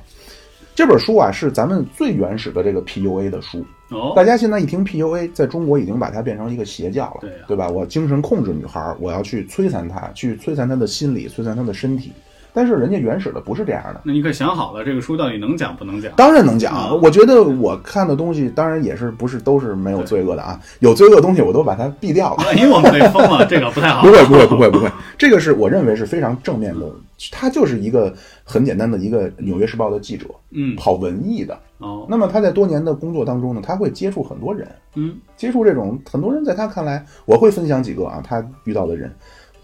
[0.75, 3.65] 这本书啊，是咱们最原始的这个 PUA 的书。
[3.89, 7.69] 哦，大家现在一听 PUA，在中国已经把它变成一个邪教了，对啊对吧？
[7.69, 12.11] 我精神控制女孩儿，我要去摧残她，去摧残她的心理，摧残她的身体。
[12.55, 13.99] 但是人家原始的不是这样的。
[14.05, 16.11] 那你可想好了，这个书到底能讲不能讲？
[16.15, 22.43] 当然能讲啊，我觉得我看的东西，当然也是不是都是没有罪恶的啊，有罪恶的东西我都把它避掉了。
[22.45, 24.01] 万一我们被封了， 这个不太好。
[24.01, 24.89] 不会，不会，不会，不会。
[25.17, 26.89] 这个是我认为是非常正面的，
[27.31, 28.13] 他就是一个
[28.45, 31.59] 很简单的一个《纽约时报》的记者，嗯，跑文艺的。
[31.79, 39.13] 哦，那么他在多年的工作当中呢，他会接触很多人，嗯接触这种很多人，在他看来，我会分享几个啊，他遇到的人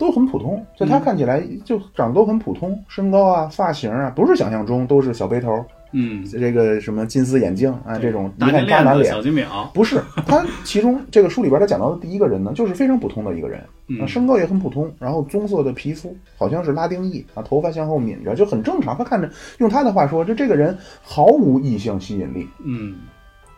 [0.02, 9.14] 都很普通，在他看起来就长得都很普通，身高啊、发型啊，不是想象中都是小背头，嗯，这个什么金丝眼镜啊，这种一看渣男脸。
[9.14, 14.02] 小，金表，不是，他其中 这个书里边他讲到的第一个人呢，就是非常普通的一个人，嗯。
[14.02, 18.98] 啊，身高也很普通，然后棕色的皮肤，好像是拉丁裔啊，头发向后抿着，就很正常。
[18.98, 19.30] 他看着，
[19.60, 22.48] 用他的话说，就这个人毫无异性吸引力。
[22.66, 22.96] 嗯。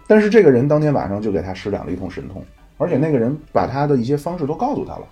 [0.07, 2.43] 但是这个人当天晚上就给他施展了一通神通，
[2.77, 5.03] 而且那个人把他的一些方式都告诉他了，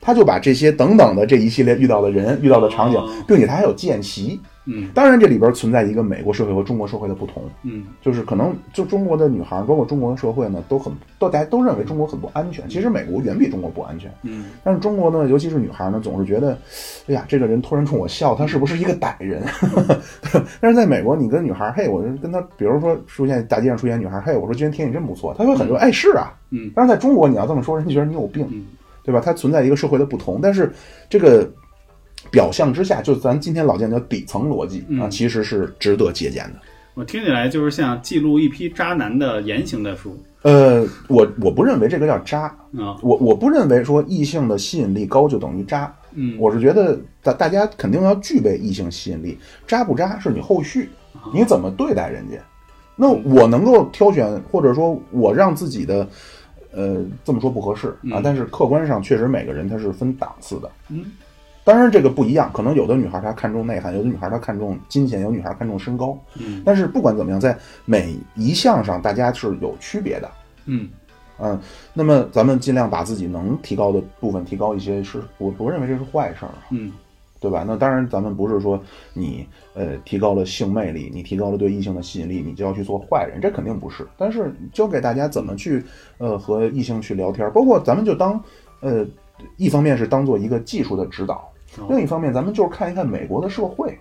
[0.00, 4.40] 他就把这些等等的这一系列遇到的人、遇到的场景哦，并且他还有见习。
[4.66, 7.42] 嗯当然，这里边存在一个美国社会和中国社会的不同。
[7.62, 12.68] 嗯就是可能就中国的女孩，包括中国的社会呢，都很都大家都认为中国很不安全。
[12.68, 16.56] 其实美国远比中国不安全，嗯但是中国呢，尤其是女孩呢，总是觉得，
[17.08, 19.42] 哎呀，这个人突然冲我笑，他是不是一个歹人？
[20.60, 26.32] 但是在美国，你跟女孩，嘿，我就跟她，比如说出现大街上出现女孩，嘿，我说今天天气真不错，她会很说，哎，是啊。
[26.50, 28.66] 嗯但是在中国，你要这么说，人家觉得你有病，嗯
[29.04, 29.20] 对吧？
[29.24, 30.72] 它存在一个社会的不同，但是
[31.08, 31.48] 这个
[32.30, 36.60] 表象之下，就咱今天老见的底层逻辑啊，嗯其实是值得借鉴的。
[36.94, 42.42] 我听起来就是像记录一批渣男的言行的书呃，我我不认为这个叫渣，
[42.78, 52.36] 啊，我我不认为说异性的吸引力高就等于渣，嗯，我是觉得大大家肯定要具备异性吸引力，渣不渣是你后续啊你怎么对待人家。
[52.96, 56.06] 那我能够挑选，或者说我让自己的，
[56.72, 60.70] 呃，这么说不合适啊嗯，但是客观上确实每个人他是分档次的。
[60.88, 61.04] 嗯
[61.62, 66.18] 当然这个不一样，可能有的女孩她看重内涵，有的女孩她看重金钱，有女孩看重身高。
[66.36, 70.30] 嗯但是不管怎么样，在每一项上大家是有区别的。
[70.64, 70.88] 嗯
[71.38, 71.60] 嗯，
[71.92, 76.64] 那么咱们尽量把自己能提高的部分提高一些，是我不认为这是坏事儿啊。
[76.70, 76.92] 嗯
[77.40, 77.64] 对吧？
[77.66, 78.78] 那当然，咱们不是说
[79.14, 84.06] 你呃提高了性魅力，你提高了对异性的吸引力，你就要去做坏人，这肯定不是。
[84.18, 85.82] 但是教给大家怎么去
[86.18, 88.38] 呃和异性去聊天，包括咱们就当
[88.80, 89.06] 呃
[89.56, 91.50] 一方面是当做一个技术的指导，
[91.88, 93.98] 另一方面咱们就是看一看美国的社会，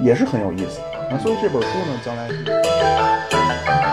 [0.00, 0.80] 也是很有意思。
[1.10, 3.85] 那所以这本书呢，将来。